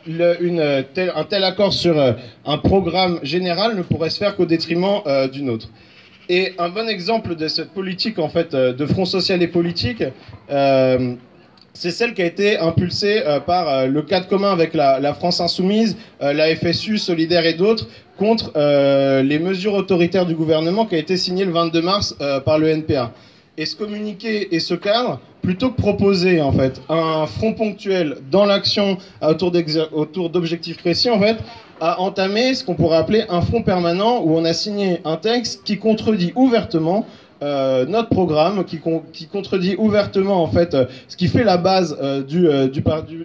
[0.06, 2.12] un tel accord sur euh,
[2.44, 5.70] un programme général ne pourrait se faire qu'au détriment euh, d'une autre.
[6.28, 10.02] Et un bon exemple de cette politique en fait euh, de front social et politique,
[10.50, 11.14] euh,
[11.74, 15.96] c'est celle qui a été impulsée euh, par le cadre commun avec la, France insoumise,
[16.20, 18.52] la FSU, Solidaire et d'autres contre
[19.22, 23.12] les mesures autoritaires du gouvernement qui a été signé le 22 mars par le NPA.
[23.56, 28.46] Et ce communiqué et ce cadre, plutôt que proposer en fait un front ponctuel dans
[28.46, 31.18] l'action autour d'objectifs précis, en
[31.80, 35.64] a entamé ce qu'on pourrait appeler un front permanent où on a signé un texte
[35.64, 37.06] qui contredit ouvertement
[37.42, 38.80] euh, notre programme, qui,
[39.26, 42.46] contredit ouvertement en fait euh, ce qui fait la base euh, du,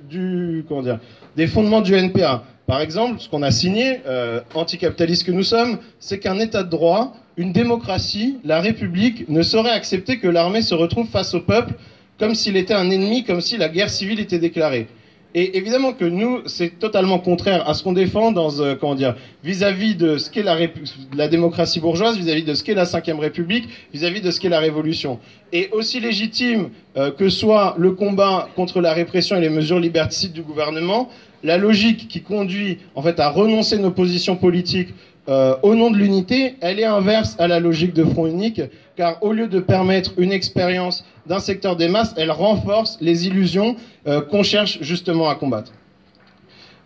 [0.09, 0.65] du,
[1.37, 2.43] des fondements du NPA.
[2.65, 4.01] Par exemple, ce qu'on a signé,
[4.53, 9.71] anticapitaliste que nous sommes, c'est qu'un État de droit, une démocratie, la République ne saurait
[9.71, 11.73] accepter que l'armée se retrouve face au peuple
[12.19, 14.87] comme s'il était un ennemi, comme si la guerre civile était déclarée.
[15.35, 19.15] Et évidemment que nous, c'est totalement contraire à ce qu'on défend dans, euh, comment dire,
[19.43, 20.57] vis-à-vis de ce qu'est la,
[21.15, 24.59] la, démocratie bourgeoise, vis-à-vis de ce qu'est la Ve République, vis-à-vis de ce qu'est la
[24.59, 25.19] Révolution.
[25.53, 30.33] Et aussi légitime euh, que soit le combat contre la répression et les mesures liberticides
[30.33, 31.09] du gouvernement,
[31.43, 34.89] la logique qui conduit en fait à renoncer nos positions politiques
[35.29, 38.61] euh, au nom de l'unité, elle est inverse à la logique de front unique,
[38.95, 43.75] car au lieu de permettre une expérience d'un secteur des masses, elle renforce les illusions
[44.07, 45.71] euh, qu'on cherche justement à combattre.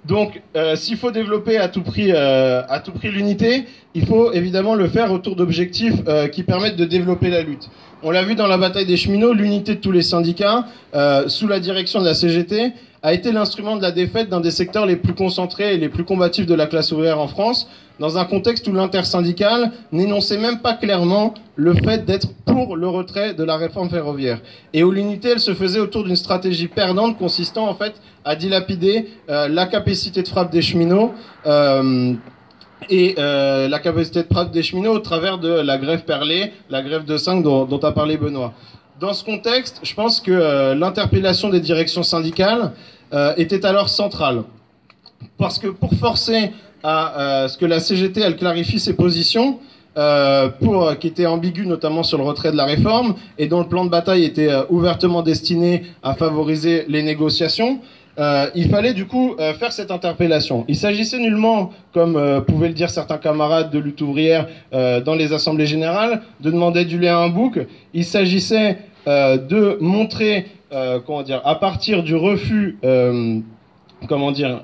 [0.05, 4.75] Donc, euh, s'il faut développer à tout prix, à tout prix l'unité, il faut évidemment
[4.75, 6.01] le faire autour d'objectifs
[6.33, 7.69] qui permettent de développer la lutte.
[8.05, 11.47] On l'a vu dans la bataille des cheminots, l'unité de tous les syndicats, euh, sous
[11.47, 14.97] la direction de la CGT, a été l'instrument de la défaite d'un des secteurs les
[14.97, 17.65] plus concentrés et les plus combatifs de la classe ouvrière en France,
[17.99, 23.35] dans un contexte où l'intersyndical n'énonçait même pas clairement le fait d'être pour le retrait
[23.35, 24.41] de la réforme ferroviaire.
[24.73, 27.93] Et où l'unité, elle se faisait autour d'une stratégie perdante consistant en fait
[28.25, 31.13] à dilapider euh, la capacité de frappe des cheminots.
[31.45, 32.15] Euh,
[32.89, 36.81] et euh, la capacité de frappe des cheminots au travers de la grève perlée, la
[36.81, 38.53] grève de 5 dont, a parlé Benoît.
[38.99, 42.71] Dans ce contexte, je pense que euh, l'interpellation des directions syndicales
[43.13, 44.43] euh, était alors centrale.
[45.37, 46.51] Parce que pour forcer
[46.85, 49.59] à ce que la CGT elle clarifie ses positions,
[50.59, 53.85] pour, qui était ambigu notamment sur le retrait de la réforme et dont le plan
[53.85, 57.79] de bataille était ouvertement destiné à favoriser les négociations,
[58.19, 60.65] euh, il fallait du coup euh, faire cette interpellation.
[60.67, 65.33] Il s'agissait nullement, comme euh, pouvaient le dire certains camarades de lutte ouvrière dans les
[65.33, 67.59] assemblées générales, de demander du lait à un bouc.
[67.93, 70.47] Il s'agissait de montrer,
[71.05, 72.77] comment dire, à partir du refus,
[74.07, 74.61] comment dire,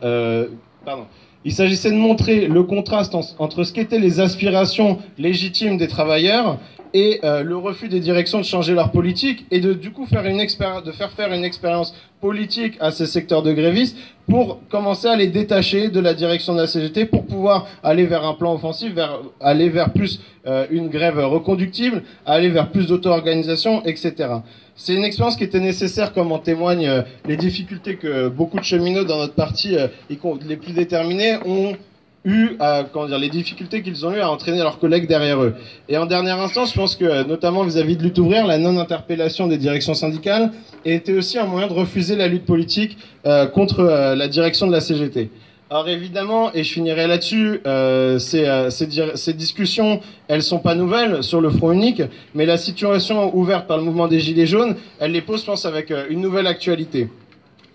[0.86, 1.06] pardon.
[1.46, 6.58] Il s'agissait de montrer le contraste entre ce qu'étaient les aspirations légitimes des travailleurs
[6.94, 10.26] et euh, le refus des directions de changer leur politique et de du coup faire
[10.26, 13.98] une de faire faire une expérience politique à ces secteurs de grévistes
[14.28, 18.26] pour commencer à les détacher de la direction de la CGT pour pouvoir aller vers
[18.26, 23.84] un plan offensif, vers aller vers plus euh, une grève reconductible, aller vers plus d'auto-organisation,
[23.86, 24.30] etc.
[24.76, 28.64] C'est une expérience qui était nécessaire, comme en témoignent euh, les difficultés que beaucoup de
[28.64, 31.76] cheminots dans notre parti, euh, les plus déterminés, ont
[32.60, 35.56] à, comment dire, les difficultés qu'ils ont eu à entraîner leurs collègues derrière eux.
[35.88, 39.58] Et en dernière instance, je pense que, notamment vis-à-vis de lutte ouvrière, la non-interpellation des
[39.58, 40.52] directions syndicales
[40.86, 44.72] était aussi un moyen de refuser la lutte politique euh, contre euh, la direction de
[44.72, 45.30] la CGT.
[45.70, 51.42] Alors évidemment, et je finirai là-dessus, euh, ces, ces, discussions, elles sont pas nouvelles sur
[51.42, 52.02] le front unique,
[52.34, 55.68] mais la situation ouverte par le mouvement des Gilets jaunes, elle les pose, je pense,
[55.68, 57.08] avec une nouvelle actualité.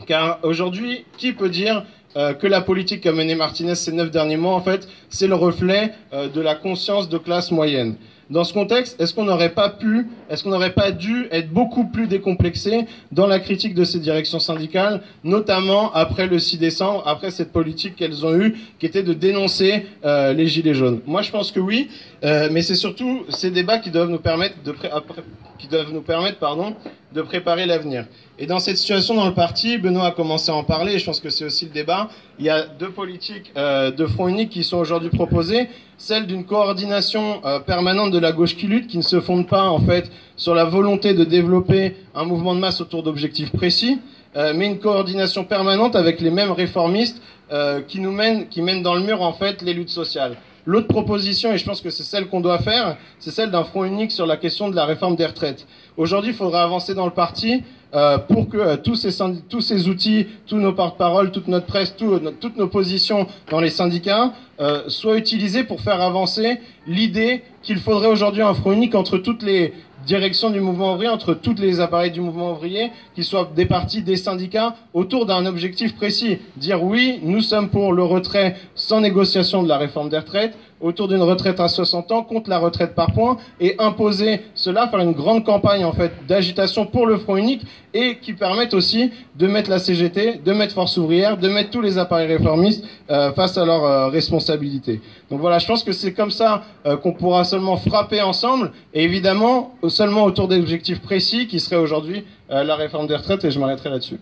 [0.07, 4.55] Car aujourd'hui, qui peut dire que la politique qu'a menée Martinez ces neuf derniers mois,
[4.55, 7.96] en fait, c'est le reflet de la conscience de classe moyenne.
[8.31, 11.85] Dans ce contexte, est-ce qu'on n'aurait pas pu, est-ce qu'on n'aurait pas dû être beaucoup
[11.85, 17.31] plus décomplexé dans la critique de ces directions syndicales, notamment après le 6 décembre, après
[17.31, 21.00] cette politique qu'elles ont eue, qui était de dénoncer euh, les gilets jaunes?
[21.07, 21.88] Moi, je pense que oui,
[22.24, 24.55] euh, mais c'est surtout ces débats qui doivent nous permettre
[25.59, 26.74] qui doivent nous permettre, pardon,
[27.12, 28.07] de préparer l'avenir.
[28.37, 31.05] Et dans cette situation dans le parti, Benoît a commencé à en parler, et je
[31.05, 32.09] pense que c'est aussi le débat.
[32.40, 35.68] Il y a deux politiques euh, de front unique qui sont aujourd'hui proposées,
[35.99, 39.68] celle d'une coordination euh, permanente de la gauche qui lutte, qui ne se fonde pas
[39.68, 44.01] en fait sur la volonté de développer un mouvement de masse autour d'objectifs précis,
[44.35, 47.23] euh, mais une coordination permanente avec les mêmes réformistes
[47.88, 50.37] qui nous mènent, qui mènent dans le mur en fait les luttes sociales.
[50.66, 53.85] L'autre proposition, et je pense que c'est celle qu'on doit faire, c'est celle d'un front
[53.85, 55.66] unique sur la question de la réforme des retraites.
[55.98, 57.62] Aujourd'hui, il faudra avancer dans le parti
[57.94, 62.68] euh, pour que euh, tous, ces outils, tous nos porte-paroles, toute notre presse, toutes nos
[62.68, 68.55] positions dans les syndicats euh, soient utilisés pour faire avancer l'idée qu'il faudrait aujourd'hui un
[68.55, 69.74] front unique entre toutes les
[70.07, 74.03] directions du mouvement ouvrier, entre tous les appareils du mouvement ouvrier, qu'ils soient des partis,
[74.03, 76.38] des syndicats, autour d'un objectif précis.
[76.57, 81.09] Dire oui, nous sommes pour le retrait sans négociation de la réforme des retraites, autour
[81.09, 85.12] d'une retraite à 60 ans contre la retraite par points et imposer cela, faire une
[85.12, 87.62] grande campagne en fait d'agitation pour le front unique
[87.94, 91.81] et qui permette aussi de mettre la CGT, de mettre Force ouvrière, de mettre tous
[91.81, 95.01] les appareils réformistes euh, face à leurs euh, responsabilités.
[95.31, 99.05] Donc voilà, je pense que c'est comme ça euh, qu'on pourra seulement frapper ensemble et
[99.05, 103.59] évidemment seulement autour des objectifs précis qui seraient aujourd'hui la réforme des retraites et je
[103.59, 104.18] m'arrêterai là-dessus.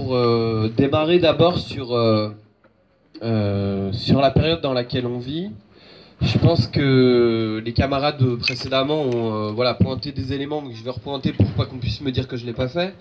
[0.00, 2.30] Pour euh, démarrer d'abord sur, euh,
[3.22, 5.50] euh, sur la période dans laquelle on vit,
[6.22, 11.32] je pense que les camarades précédemment ont voilà, pointé des éléments que je vais repointer
[11.32, 12.94] pour pas qu'on puisse me dire que je ne l'ai pas fait,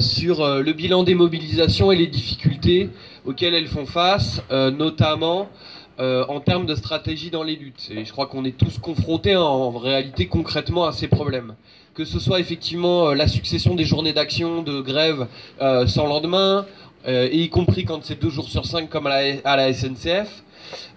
[0.00, 2.90] sur le bilan des mobilisations et les difficultés
[3.24, 5.48] auxquelles elles font face, notamment
[5.98, 7.88] en termes de stratégie dans les luttes.
[7.90, 11.54] Et je crois qu'on est tous confrontés en réalité concrètement à ces problèmes
[11.98, 15.26] que ce soit effectivement euh, la succession des journées d'action, de grève
[15.60, 16.64] euh, sans lendemain,
[17.08, 20.44] euh, y compris quand c'est deux jours sur cinq comme à la, SNCF,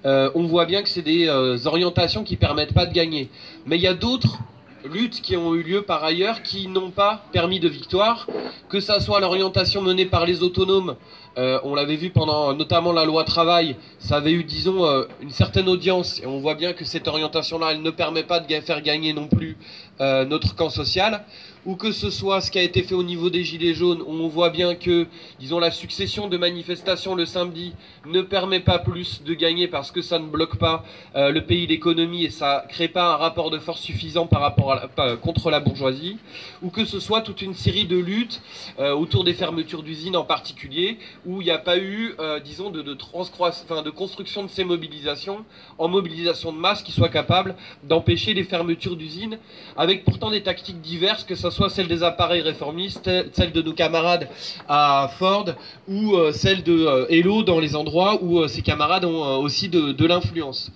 [0.06, 1.28] on voit bien que c'est des
[1.66, 3.30] orientations qui permettent pas de gagner.
[3.66, 4.38] Mais il y a d'autres
[4.86, 8.28] luttes qui ont eu lieu par ailleurs qui n'ont pas permis de victoire,
[8.70, 10.98] que ça soit l'orientation menée par les autonomes,
[11.38, 16.20] on l'avait vu pendant notamment la loi travail, ça avait eu disons une certaine audience.
[16.22, 19.28] Et on voit bien que cette orientation-là, elle ne permet pas de faire gagner non
[19.28, 19.58] plus
[20.02, 21.24] euh, notre camp social,
[21.66, 24.12] ou que ce soit ce qui a été fait au niveau des Gilets jaunes, où
[24.12, 25.08] on voit bien que,
[25.40, 27.74] disons, la succession de manifestations le samedi
[28.06, 30.84] ne permet pas plus de gagner parce que ça ne bloque pas
[31.16, 34.82] euh, le pays, l'économie, et ça crée pas un rapport de force suffisant par rapport
[35.22, 36.18] contre la bourgeoisie,
[36.62, 38.42] ou que ce soit toute une série de luttes
[38.80, 42.82] euh, autour des fermetures d'usines en particulier, où il n'y a pas eu, disons, de,
[42.82, 45.46] de, construction de ces mobilisations
[45.78, 49.38] en mobilisation de masse qui soit capable d'empêcher les fermetures d'usines
[49.78, 53.74] avec pourtant des tactiques diverses, que ce soit celle des appareils réformistes, celle de nos
[53.74, 54.28] camarades
[54.68, 55.46] à Ford,
[55.88, 59.70] ou euh, celle de euh, Hello dans les endroits où euh, ces camarades ont aussi
[59.70, 60.72] de, l'influence.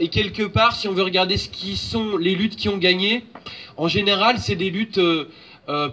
[0.00, 3.24] et quelque part, si on veut regarder ce qui sont les luttes qui ont gagné,
[3.76, 5.00] en général, c'est des luttes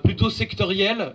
[0.04, 1.14] plutôt sectorielles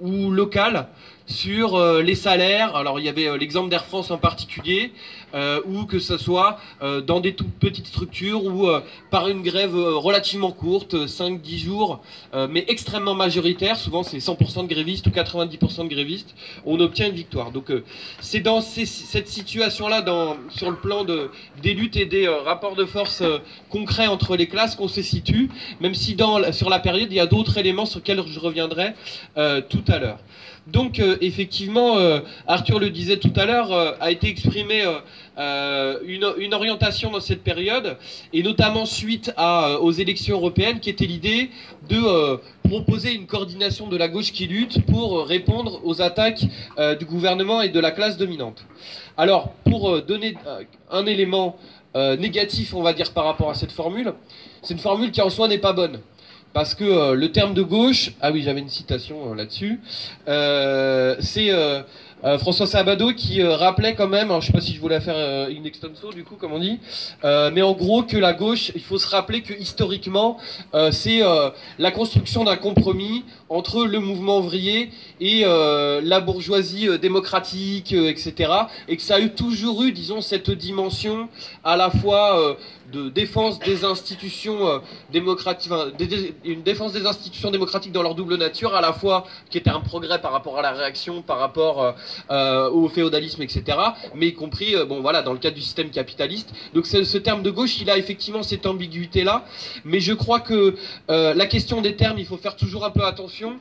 [0.00, 0.86] ou locales
[1.30, 2.76] sur euh, les salaires.
[2.76, 4.92] Alors il y avait euh, l'exemple d'Air France en particulier,
[5.34, 6.58] euh, ou que ce soit
[7.06, 8.68] dans des toutes petites structures ou
[9.10, 12.00] par une grève relativement courte, 5-10 jours,
[12.48, 17.14] mais extrêmement majoritaire, souvent c'est 100% de grévistes ou 90% de grévistes, on obtient une
[17.14, 17.50] victoire.
[17.52, 17.72] Donc
[18.20, 20.04] c'est dans cette situation-là,
[20.48, 21.30] sur le plan de,
[21.62, 23.22] des luttes et des rapports de force
[23.68, 26.16] concrets entre les classes qu'on se situe, même si
[26.52, 28.94] sur la période il y a d'autres éléments sur lesquels je reviendrai
[29.34, 30.18] tout à l'heure.
[30.72, 34.84] Donc euh, effectivement, euh, Arthur le disait tout à l'heure, euh, a été exprimée
[35.36, 37.96] une, orientation dans cette période,
[38.32, 39.32] et notamment suite
[39.80, 41.50] aux élections européennes, qui était l'idée
[41.88, 46.44] de proposer une coordination de la gauche qui lutte pour répondre aux attaques
[46.98, 48.66] du gouvernement et de la classe dominante.
[49.16, 50.34] Alors, pour donner
[50.90, 51.56] un élément
[51.94, 54.12] négatif, on va dire, par rapport à cette formule,
[54.62, 56.00] c'est une formule qui en soi n'est pas bonne
[56.52, 59.80] parce que euh, le terme de gauche, ah oui, j'avais une citation euh, là-dessus,
[60.28, 61.50] euh, c'est
[62.38, 65.64] François Sabado qui rappelait quand même, alors je sais pas si je voulais faire une
[65.64, 66.78] extenso du coup comme on dit,
[67.24, 70.36] mais en gros que la gauche, il faut se rappeler que historiquement
[70.90, 71.22] c'est
[71.78, 78.52] la construction d'un compromis entre le mouvement ouvrier et la bourgeoisie démocratique, etc.
[78.86, 81.30] Et que ça a toujours eu, disons, cette dimension
[81.64, 82.58] à la fois
[82.90, 84.78] de défense des institutions euh,
[85.12, 85.72] démocratiques,
[86.44, 89.80] une défense des institutions démocratiques dans leur double nature, à la fois qui était un
[89.80, 91.92] progrès par rapport à la réaction, par rapport euh,
[92.30, 93.78] euh, au féodalisme, etc.
[94.14, 96.50] Mais y compris, bon voilà, dans le cadre du système capitaliste.
[96.74, 99.44] Donc ce terme de gauche, il a effectivement cette ambiguïté-là.
[99.84, 100.74] Mais je crois que
[101.08, 103.58] la question des termes, il faut faire toujours un peu attention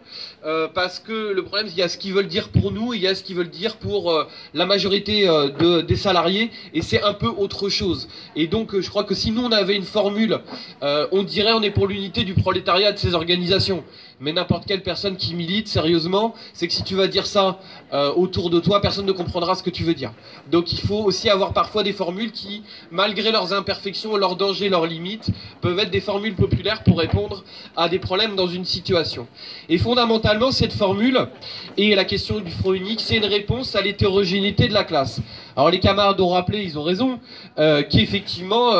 [0.73, 3.07] parce que le problème, il y a ce qu'ils veulent dire pour nous, il y
[3.07, 7.27] a ce qu'ils veulent dire pour la majorité de, des salariés, et c'est un peu
[7.27, 8.07] autre chose.
[8.35, 10.39] Et donc, je crois que si nous on avait une formule,
[10.81, 13.83] euh, on dirait on est pour l'unité du prolétariat de ces organisations.
[14.21, 17.59] Mais n'importe quelle personne qui milite sérieusement, c'est que si tu vas dire ça
[17.93, 20.11] euh, autour de toi, personne ne comprendra ce que tu veux dire.
[20.51, 24.87] Donc il faut aussi avoir parfois des formules qui, malgré leurs imperfections, leurs dangers, leurs
[24.87, 25.29] limites,
[25.61, 27.45] peuvent être des formules populaires pour répondre
[27.77, 29.25] à des problèmes dans une situation.
[29.69, 31.27] Et fondamentalement, cette formule
[31.77, 35.21] et la question du front unique, c'est une réponse à l'hétérogénéité de la classe.
[35.55, 37.19] Alors les camarades ont rappelé, ils ont raison,
[37.57, 38.73] euh, qu'effectivement,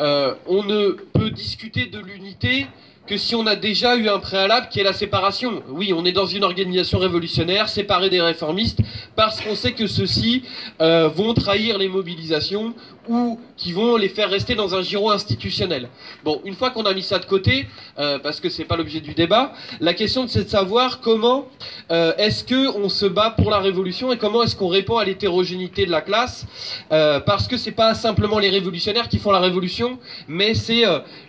[0.00, 2.66] euh, on ne peut discuter de l'unité
[3.08, 5.62] que si on a déjà eu un préalable qui est la séparation.
[5.70, 8.80] Oui, on est dans une organisation révolutionnaire, séparée des réformistes,
[9.16, 10.42] parce qu'on sait que ceux-ci
[10.82, 12.74] euh, vont trahir les mobilisations
[13.08, 15.88] ou qui vont les faire rester dans un giron institutionnel.
[16.22, 17.66] Bon, une fois qu'on a mis ça de côté,
[17.98, 21.46] euh, parce que c'est pas l'objet du débat, la question c'est de savoir comment
[21.90, 25.06] euh, est-ce que on se bat pour la révolution et comment est-ce qu'on répond à
[25.06, 26.46] l'hétérogénéité de la classe,
[26.90, 30.82] parce que c'est pas simplement les révolutionnaires qui font la révolution, mais c'est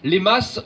[0.04, 0.62] les masses,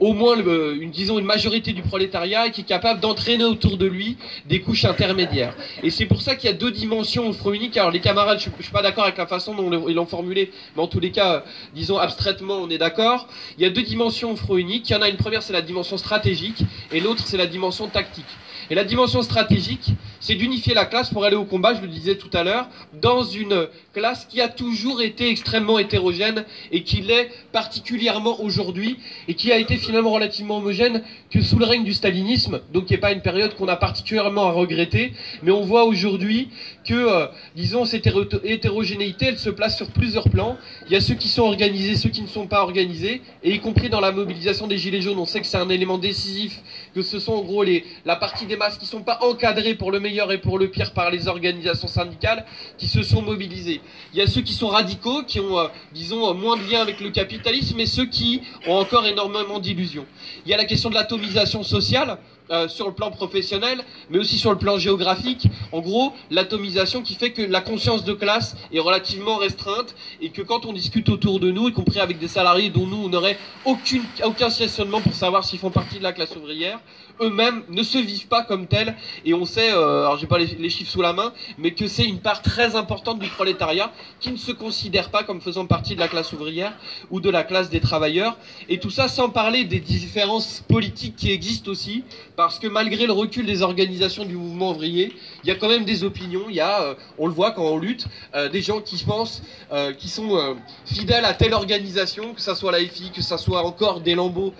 [0.00, 3.86] au moins le- une, disons une majorité du prolétariat qui est capable d'entraîner autour de
[3.86, 4.16] lui
[4.46, 5.54] des couches intermédiaires.
[5.82, 7.76] Et c'est pour ça qu'il y a deux dimensions au Front unique.
[7.76, 10.50] Alors les camarades, je, je suis pas d'accord avec la façon dont ils l'ont formulé,
[10.76, 11.40] mais en tous les cas, euh,
[11.74, 13.26] disons abstraitement, on est d'accord.
[13.58, 14.88] Il y a deux dimensions au Front unique.
[14.90, 16.62] Il y en a une première, c'est la dimension stratégique,
[16.92, 18.24] et l'autre, c'est la dimension tactique.
[18.70, 19.90] Et la dimension stratégique,
[20.22, 21.10] c'est d'unifier la classe.
[21.10, 24.48] Pour aller au combat, je le disais tout à l'heure, dans une classe qui a
[24.48, 28.96] toujours été extrêmement hétérogène et qui l'est particulièrement aujourd'hui
[29.28, 32.94] et qui a été finalement relativement homogène que sous le règne du stalinisme, donc qui
[32.94, 35.12] n'est pas une période qu'on a particulièrement à regretter,
[35.42, 36.48] mais on voit aujourd'hui
[36.86, 38.08] que, euh, disons, cette
[38.44, 40.56] hétérogénéité, elle se place sur plusieurs plans.
[40.86, 43.58] Il y a ceux qui sont organisés, ceux qui ne sont pas organisés, et y
[43.58, 46.60] compris dans la mobilisation des Gilets jaunes, on sait que c'est un élément décisif,
[46.94, 47.64] que ce sont en gros
[48.04, 50.68] la partie des masses qui ne sont pas encadrées pour le meilleur et pour le
[50.68, 52.44] pire par les organisations syndicales,
[52.78, 53.80] qui se sont mobilisées.
[54.12, 56.80] Il y a ceux qui sont radicaux, qui ont, euh, disons, euh, moins de lien
[56.80, 60.06] avec le capitalisme, et ceux qui ont encore énormément d'illusions.
[60.44, 62.18] Il y a la question de l'atomisation sociale,
[62.52, 65.48] euh, sur le plan professionnel, mais aussi sur le plan géographique.
[65.72, 70.42] En gros, l'atomisation qui fait que la conscience de classe est relativement restreinte et que
[70.42, 73.38] quand on discute autour de nous, y compris avec des salariés dont nous, on n'aurait
[73.64, 76.78] aucun questionnement pour savoir s'ils font partie de la classe ouvrière,
[77.20, 78.94] eux-mêmes ne se vivent pas comme tels.
[79.24, 82.04] Et on sait, euh, alors j'ai pas les chiffres sous la main, mais que c'est
[82.04, 86.00] une part très importante du prolétariat qui ne se considère pas comme faisant partie de
[86.00, 86.72] la classe ouvrière
[87.10, 88.36] ou de la classe des travailleurs.
[88.68, 92.04] Et tout ça sans parler des différences politiques qui existent aussi,
[92.42, 95.12] parce que malgré le recul des organisations du mouvement ouvrier,
[95.44, 97.62] il y a quand même des opinions, il y a, euh, on le voit quand
[97.62, 102.40] on lutte, euh, des gens qui pensent, euh, qui sont fidèles à telle organisation, que
[102.40, 104.54] ça soit la FI, que ça soit encore des lambeaux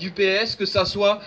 [0.00, 1.20] du PS, que ça soit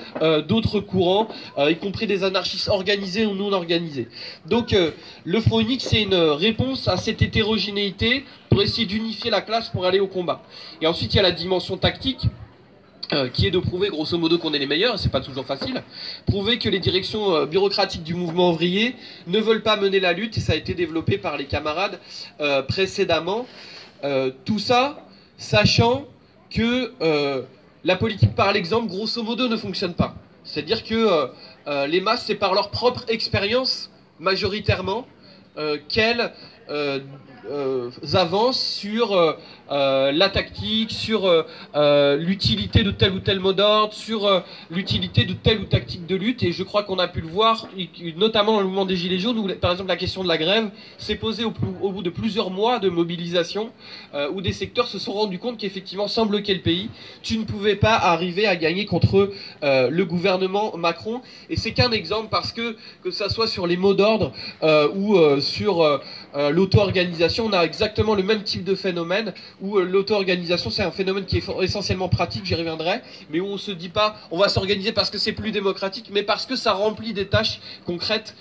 [0.48, 4.10] d'autres courants, y compris des anarchistes organisés ou non organisés.
[4.46, 4.76] Donc
[5.24, 10.00] le Front c'est une réponse à cette hétérogénéité pour essayer d'unifier la classe pour aller
[10.00, 10.42] au combat.
[10.82, 12.28] Et ensuite, il y a la dimension tactique.
[13.14, 15.84] Euh, qui est de prouver grosso modo qu'on est les meilleurs, c'est pas toujours facile,
[16.28, 18.96] prouver que les directions euh, bureaucratiques du mouvement ouvrier
[19.28, 22.00] ne veulent pas mener la lutte, et ça a été développé par les camarades
[22.40, 23.46] euh, précédemment.
[24.46, 25.06] Tout ça,
[25.38, 26.08] sachant
[26.50, 26.92] que
[27.84, 30.16] la politique par l'exemple, grosso modo, ne fonctionne pas.
[30.44, 31.30] C'est-à-dire que
[31.86, 35.06] les masses, c'est par leur propre expérience, majoritairement,
[35.88, 36.34] qu'elles
[37.50, 39.34] euh, avancent sur euh,
[39.72, 41.22] euh, la tactique, sur
[41.74, 46.44] l'utilité de tel ou tel mot d'ordre, sur l'utilité de telle ou tactique de lutte.
[46.44, 47.68] Et je crois qu'on a pu le voir,
[48.16, 50.70] notamment dans le mouvement des Gilets jaunes, où par exemple la question de la grève
[50.98, 53.72] s'est posée au, au bout de plusieurs mois de mobilisation,
[54.34, 56.90] où des secteurs se sont rendus compte qu'effectivement, sans bloquer le pays,
[57.24, 59.32] tu ne pouvais pas arriver à gagner contre
[59.62, 61.22] le gouvernement Macron.
[61.50, 64.34] Et c'est qu'un exemple parce que, que ça soit sur les mots d'ordre
[64.96, 66.02] ou sur
[66.34, 66.50] euh,
[67.40, 71.44] on a exactement le même type de phénomène où l'auto-organisation, c'est un phénomène qui est
[71.62, 75.18] essentiellement pratique, j'y reviendrai, mais où on se dit pas, on va s'organiser parce que
[75.18, 78.36] c'est plus démocratique, mais parce que ça remplit des tâches concrètes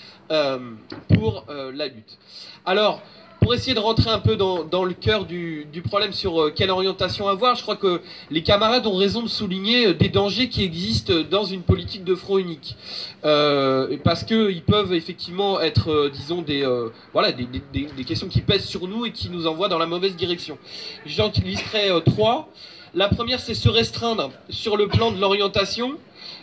[1.15, 2.19] pour la lutte.
[2.65, 3.03] Alors,
[3.41, 7.27] pour essayer de rentrer un peu dans, le cœur du, problème sur euh, quelle orientation
[7.27, 11.15] avoir, je crois que les camarades ont raison de souligner euh, des dangers qui existent
[11.31, 12.77] dans une politique de front unique.
[13.25, 16.67] Euh, parce qu'ils peuvent effectivement être, disons, des,
[17.13, 20.59] voilà, des, questions qui pèsent sur nous et qui nous envoient dans la mauvaise direction.
[21.07, 22.49] J'en listerai trois.
[22.95, 25.97] La première, c'est se restreindre sur le plan de l'orientation.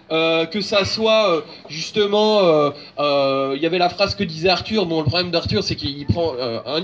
[0.09, 4.85] Euh, que ça soit euh, justement, euh, il y avait la phrase que disait Arthur.
[4.85, 6.33] Bon, le problème d'Arthur, c'est qu'il prend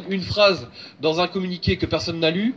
[0.10, 0.68] une phrase
[1.00, 2.56] dans un communiqué que personne n'a lu,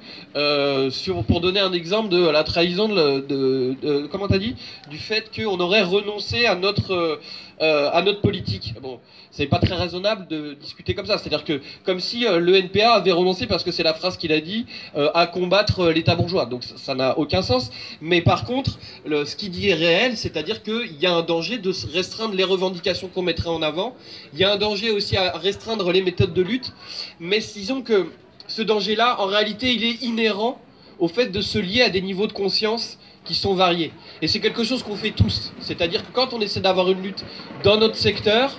[1.28, 4.56] pour donner un exemple de la trahison de, de, de comment t'as dit,
[4.90, 7.20] du fait qu'on aurait renoncé à notre
[7.60, 8.74] à notre politique.
[8.82, 9.00] Bon,
[9.30, 11.18] c'est pas très raisonnable de discuter comme ça.
[11.18, 14.40] C'est-à-dire que comme si le NPA avait renoncé parce que c'est la phrase qu'il a
[14.40, 16.46] dit à combattre l'État bourgeois.
[16.46, 17.70] Donc ça n'a aucun sens.
[18.00, 21.58] Mais par contre, le, ce qu'il dit est réel, c'est-à-dire qu'il y a un danger
[21.58, 23.94] de restreindre les revendications qu'on mettrait en avant.
[24.32, 26.72] Il y a un danger aussi à restreindre les méthodes de lutte.
[27.20, 28.10] Mais disons que
[28.48, 30.60] ce danger-là, en réalité, il est inhérent
[30.98, 33.92] au fait de se lier à des niveaux de conscience qui sont variés.
[34.22, 35.52] Et c'est quelque chose qu'on fait tous.
[35.60, 37.24] C'est-à-dire que quand on essaie d'avoir une lutte
[37.64, 38.58] dans notre secteur,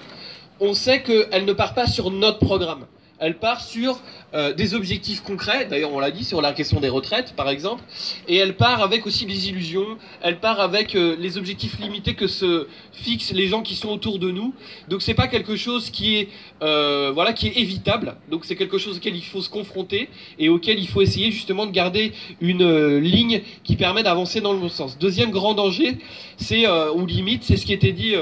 [0.59, 2.85] on sait qu'elle ne part pas sur notre programme.
[3.19, 3.99] Elle part sur
[4.35, 7.83] euh, des objectifs concrets, d'ailleurs on l'a dit sur la question des retraites par exemple,
[8.27, 12.27] et elle part avec aussi des illusions, elle part avec euh, les objectifs limités que
[12.27, 14.53] se fixent les gens qui sont autour de nous.
[14.87, 16.29] Donc c'est pas quelque chose qui est
[16.61, 18.17] euh, voilà qui est évitable.
[18.29, 21.65] Donc c'est quelque chose auquel il faut se confronter et auquel il faut essayer justement
[21.65, 24.99] de garder une ligne qui permet d'avancer dans le bon sens.
[24.99, 25.97] Deuxième grand danger,
[26.37, 28.13] c'est ou limite, c'est ce qui était dit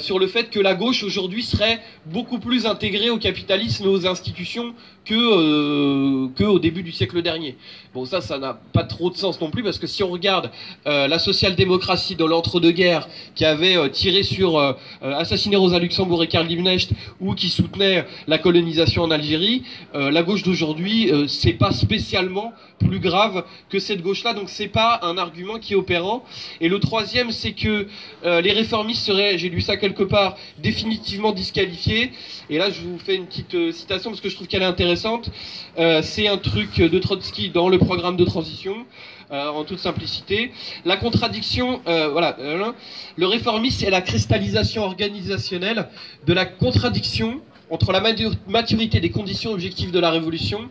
[0.00, 4.06] sur le fait que la gauche aujourd'hui serait beaucoup plus intégrée au capitalisme et aux
[4.06, 4.74] institutions institutions
[5.06, 7.56] que, euh, que au début du siècle dernier.
[7.94, 10.50] Bon, ça, ça n'a pas trop de sens non plus, parce que si on regarde
[10.86, 14.58] euh, la social-démocratie dans l'entre-deux-guerres, qui avait euh, tiré sur
[15.00, 16.90] assassiné Rosa Luxembourg et Karl Liebknecht,
[17.20, 19.62] ou qui soutenait la colonisation en Algérie,
[19.94, 25.16] la gauche d'aujourd'hui, c'est pas spécialement plus grave que cette gauche-là, donc c'est pas un
[25.16, 26.24] argument qui est opérant.
[26.60, 27.86] Et le troisième, c'est que
[28.24, 32.10] les réformistes seraient, j'ai lu ça quelque part, définitivement disqualifiés.
[32.50, 34.95] Et là, je vous fais une petite citation parce que je trouve qu'elle est intéressante.
[34.96, 38.86] C'est un truc de Trotsky dans le programme de transition.
[39.32, 40.52] Euh, en toute simplicité.
[40.84, 42.70] La contradiction, euh, voilà, euh,
[43.16, 45.88] le réformisme c'est la cristallisation organisationnelle
[46.28, 48.00] de la contradiction entre la
[48.46, 50.70] maturité des conditions objectives de la révolution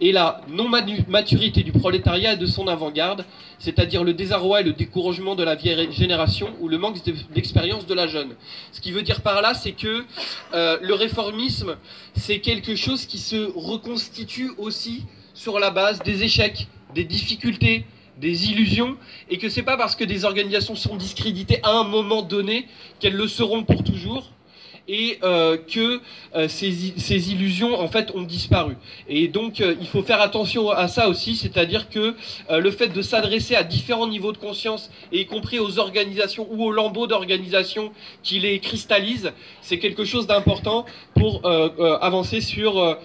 [0.00, 3.24] et la non-maturité du prolétariat et de son avant-garde,
[3.58, 6.98] c'est-à-dire le désarroi et le découragement de la vieille génération ou le manque
[7.32, 8.34] d'expérience de la jeune.
[8.72, 10.04] Ce qui veut dire par là, c'est que
[10.52, 11.76] le réformisme,
[12.14, 17.84] c'est quelque chose qui se reconstitue aussi sur la base des échecs, des difficultés,
[18.20, 18.96] des illusions,
[19.28, 22.68] et que c'est pas parce que des organisations sont discréditées à un moment donné
[23.00, 24.30] qu'elles le seront pour toujours,
[24.88, 26.00] et euh, que
[26.34, 28.76] euh, ces, illusions en fait ont disparu.
[29.08, 32.14] Et donc euh, il faut faire attention à ça aussi, c'est-à-dire que
[32.50, 36.64] le fait de s'adresser à différents niveaux de conscience, et y compris aux organisations ou
[36.64, 42.98] aux lambeaux d'organisations qui les cristallisent, c'est quelque chose d'important pour avancer sur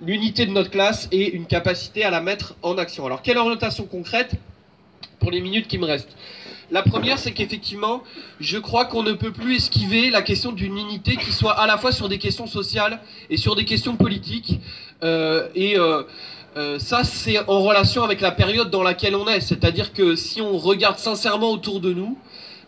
[0.00, 3.06] l'unité de notre classe et une capacité à la mettre en action.
[3.06, 4.32] Alors, quelle orientation concrète
[5.20, 6.16] pour les minutes qui me restent?
[6.74, 8.02] La première, c'est qu'effectivement,
[8.40, 11.76] je crois qu'on ne peut plus esquiver la question d'une unité qui soit à la
[11.76, 12.98] fois sur des questions sociales
[13.30, 14.58] et sur des questions politiques.
[15.04, 16.02] Euh, et euh,
[16.56, 19.40] euh, ça, c'est en relation avec la période dans laquelle on est.
[19.40, 22.18] C'est-à-dire que si on regarde sincèrement autour de nous,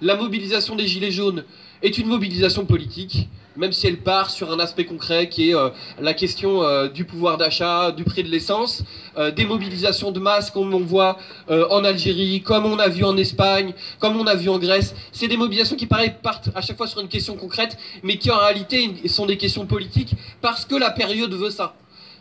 [0.01, 1.43] la mobilisation des Gilets jaunes
[1.83, 5.71] est une mobilisation politique même si elle part sur un aspect concret qui est euh,
[6.01, 8.83] la question euh, du pouvoir d'achat, du prix de l'essence,
[9.17, 13.17] euh, des mobilisations de masse comme on voit en Algérie, comme on a vu en
[13.17, 14.95] Espagne, comme on a vu en Grèce.
[15.13, 18.31] C'est des mobilisations qui pareil partent à chaque fois sur une question concrète, mais qui
[18.31, 21.75] en réalité sont des questions politiques parce que la période veut ça.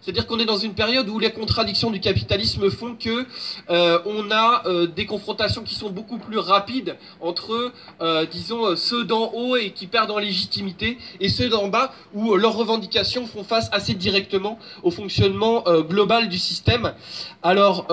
[0.05, 3.25] C'est-à-dire qu'on est dans une période où les contradictions du capitalisme font que
[3.71, 9.03] euh, on a euh, des confrontations qui sont beaucoup plus rapides entre, euh, disons, ceux
[9.03, 13.43] d'en haut et qui perdent en légitimité et ceux d'en bas où leurs revendications font
[13.43, 16.93] face assez directement au fonctionnement global du système.
[17.41, 17.87] Alors,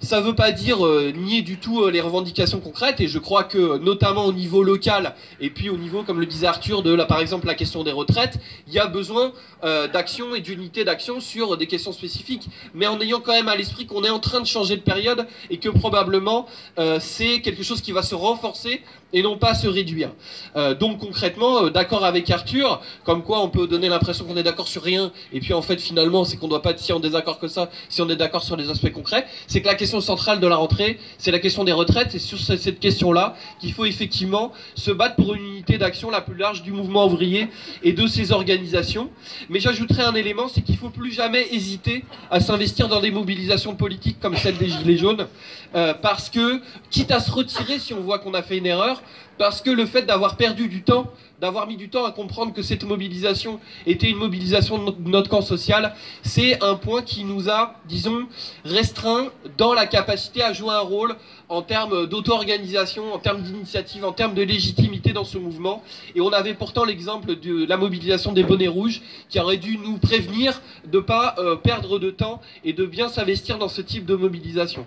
[0.00, 0.78] ça ne veut pas dire
[1.14, 5.50] nier du tout les revendications concrètes et je crois que notamment au niveau local et
[5.50, 8.38] puis au niveau, comme le disait Arthur, de la, par exemple la question des retraites,
[8.66, 9.32] il y a besoin
[9.62, 13.86] d'action et d'unité d'action sur des questions spécifiques, mais en ayant quand même à l'esprit
[13.86, 16.46] qu'on est en train de changer de période et que probablement
[16.78, 18.82] euh, c'est quelque chose qui va se renforcer
[19.16, 20.10] et non pas se réduire.
[20.56, 24.42] Euh, donc concrètement, euh, d'accord avec Arthur, comme quoi on peut donner l'impression qu'on est
[24.42, 26.92] d'accord sur rien, et puis en fait finalement c'est qu'on ne doit pas être si
[26.92, 29.74] en désaccord que ça, si on est d'accord sur les aspects concrets, c'est que la
[29.74, 33.72] question centrale de la rentrée, c'est la question des retraites, et sur cette question-là qu'il
[33.72, 37.48] faut effectivement se battre pour une unité d'action la plus large du mouvement ouvrier
[37.82, 39.08] et de ses organisations.
[39.48, 43.76] Mais j'ajouterai un élément, c'est qu'il faut plus jamais hésiter à s'investir dans des mobilisations
[43.76, 45.26] politiques comme celle des Gilets jaunes,
[45.74, 46.60] euh, parce que,
[46.90, 49.02] quitte à se retirer si on voit qu'on a fait une erreur,
[49.38, 51.06] parce que le fait d'avoir perdu du temps,
[51.40, 55.42] d'avoir mis du temps à comprendre que cette mobilisation était une mobilisation de notre camp
[55.42, 58.26] social, c'est un point qui nous a, disons,
[58.64, 59.28] restreint
[59.58, 61.14] dans la capacité à jouer un rôle
[61.48, 65.82] en termes d'auto-organisation, en termes d'initiative, en termes de légitimité dans ce mouvement.
[66.14, 69.98] Et on avait pourtant l'exemple de la mobilisation des bonnets rouges qui aurait dû nous
[69.98, 74.06] prévenir de ne pas euh, perdre de temps et de bien s'investir dans ce type
[74.06, 74.86] de mobilisation.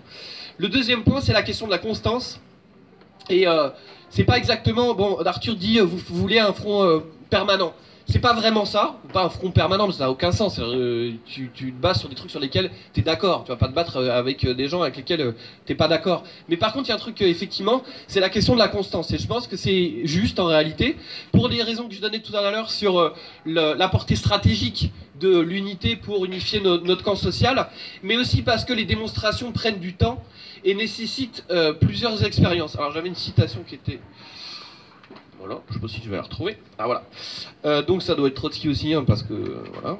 [0.58, 2.40] Le deuxième point, c'est la question de la constance.
[3.30, 3.68] Et euh,
[4.10, 4.94] c'est pas exactement.
[4.94, 6.98] Bon, Arthur dit euh, vous, voulez un front euh,
[7.30, 7.72] permanent.
[8.10, 10.58] C'est pas vraiment ça, pas un front permanent, ça n'a aucun sens.
[10.58, 13.44] Euh, tu, te bases sur des trucs sur lesquels tu es d'accord.
[13.44, 15.32] Tu vas pas te battre avec des gens avec lesquels
[15.64, 16.24] t'es pas d'accord.
[16.48, 19.12] Mais par contre, il y a un truc, effectivement, c'est la question de la constance.
[19.12, 20.96] Et je pense que c'est juste en réalité,
[21.30, 23.12] pour les raisons que je donnais tout à l'heure sur
[23.46, 24.90] la portée stratégique
[25.20, 27.68] de l'unité pour unifier notre camp social,
[28.02, 30.20] mais aussi parce que les démonstrations prennent du temps
[30.64, 32.74] et nécessite euh, plusieurs expériences.
[32.76, 34.00] Alors j'avais une citation qui était...
[35.40, 36.58] Voilà, je sais pas si je vais la retrouver.
[36.78, 37.02] Ah voilà.
[37.64, 39.96] Euh, donc ça doit être Trotsky aussi, hein, parce que voilà.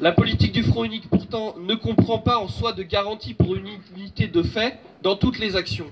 [0.00, 3.68] La politique du front unique pourtant ne comprend pas en soi de garantie pour une
[3.94, 5.86] unité de fait dans toutes les actions.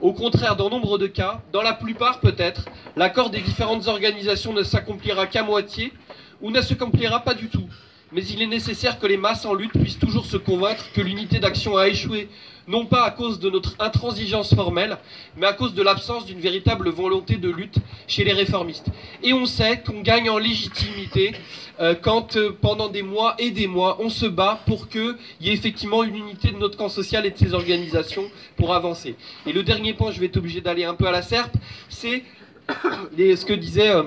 [0.00, 2.64] Au contraire, dans nombre de cas, dans la plupart peut-être,
[2.96, 5.92] l'accord des différentes organisations ne s'accomplira qu'à moitié
[6.40, 7.68] ou ne s'accomplira pas du tout.
[8.12, 11.38] Mais il est nécessaire que les masses en lutte puissent toujours se convaincre que l'unité
[11.38, 12.30] d'action a échoué
[12.68, 14.98] non pas à cause de notre intransigeance formelle,
[15.36, 18.86] mais à cause de l'absence d'une véritable volonté de lutte chez les réformistes.
[19.22, 21.32] Et on sait qu'on gagne en légitimité
[21.80, 25.48] euh, quand euh, pendant des mois et des mois, on se bat pour qu'il y
[25.48, 29.16] ait effectivement une unité de notre camp social et de ses organisations pour avancer.
[29.46, 31.56] Et le dernier point, je vais être obligé d'aller un peu à la serpe,
[31.88, 32.22] c'est
[33.16, 33.90] ce que disait...
[33.90, 34.04] Euh,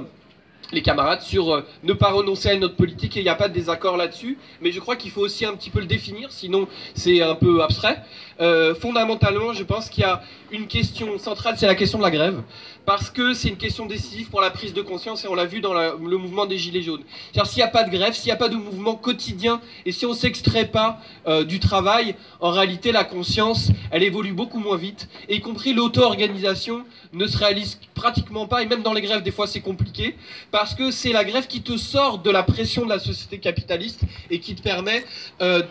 [0.71, 3.53] les camarades sur ne pas renoncer à notre politique et il n'y a pas de
[3.53, 4.37] désaccord là-dessus.
[4.61, 7.61] Mais je crois qu'il faut aussi un petit peu le définir, sinon c'est un peu
[7.61, 8.01] abstrait.
[8.39, 10.21] Euh, fondamentalement, je pense qu'il y a
[10.51, 12.41] une question centrale, c'est la question de la grève,
[12.85, 15.61] parce que c'est une question décisive pour la prise de conscience et on l'a vu
[15.61, 17.03] dans le mouvement des Gilets jaunes.
[17.33, 19.91] Car s'il n'y a pas de grève, s'il n'y a pas de mouvement quotidien et
[19.91, 24.59] si on ne s'extrait pas euh, du travail, en réalité la conscience, elle évolue beaucoup
[24.59, 29.23] moins vite, y compris l'auto-organisation ne se réalise pratiquement pas, et même dans les grèves,
[29.23, 30.15] des fois c'est compliqué,
[30.51, 34.01] parce que c'est la grève qui te sort de la pression de la société capitaliste
[34.29, 35.05] et qui te permet
[35.41, 35.61] euh,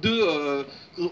[0.00, 0.64] de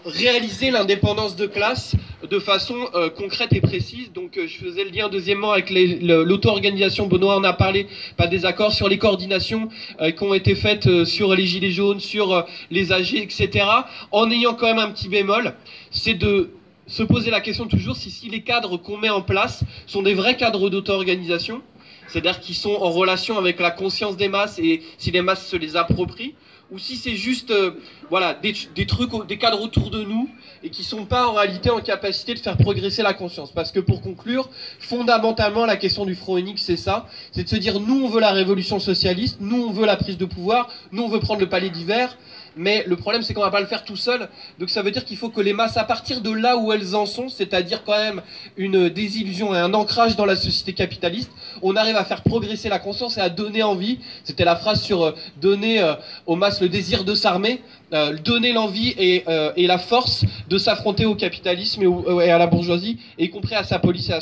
[0.05, 1.95] réaliser l'indépendance de classe
[2.29, 4.11] de façon euh, concrète et précise.
[4.11, 7.87] Donc euh, je faisais le lien deuxièmement avec l'auto-organisation, Benoît en a parlé,
[8.17, 9.69] pas des accords sur les coordinations
[10.01, 13.65] euh, qui ont été faites sur les Gilets jaunes, sur les AG, etc.
[14.11, 15.53] En ayant quand même un petit bémol,
[15.91, 16.51] c'est de
[16.87, 20.13] se poser la question toujours si, si les cadres qu'on met en place sont des
[20.13, 21.61] vrais cadres d'auto-organisation,
[22.07, 25.55] c'est-à-dire qui sont en relation avec la conscience des masses et si les masses se
[25.55, 26.33] les approprient,
[26.71, 27.71] ou si c'est juste euh,
[28.09, 28.53] voilà, des,
[28.85, 30.29] trucs, des cadres autour de nous
[30.63, 33.51] et qui sont pas en réalité en capacité de faire progresser la conscience.
[33.51, 34.49] Parce que pour conclure,
[34.79, 38.19] fondamentalement, la question du Front unique, c'est ça, c'est de se dire, nous, on veut
[38.19, 41.49] la révolution socialiste, nous, on veut la prise de pouvoir, nous, on veut prendre le
[41.49, 42.17] palais d'hiver,
[42.59, 44.27] mais le problème c'est qu'on va pas le faire tout seul.
[44.59, 46.93] Donc ça veut dire qu'il faut que les masses, à partir de là où elles
[46.93, 48.21] en sont, c'est-à-dire quand même
[48.57, 51.31] une désillusion et un ancrage dans la société capitaliste,
[51.61, 53.99] on arrive à faire progresser la conscience et à donner envie.
[54.25, 55.93] C'était la phrase sur euh, donner euh,
[56.25, 57.61] aux masses le désir de s'armer,
[57.93, 59.23] euh, donner l'envie et,
[59.67, 63.79] la force de s'affronter au capitalisme et, et, à la bourgeoisie, y compris à sa
[63.79, 64.21] police et à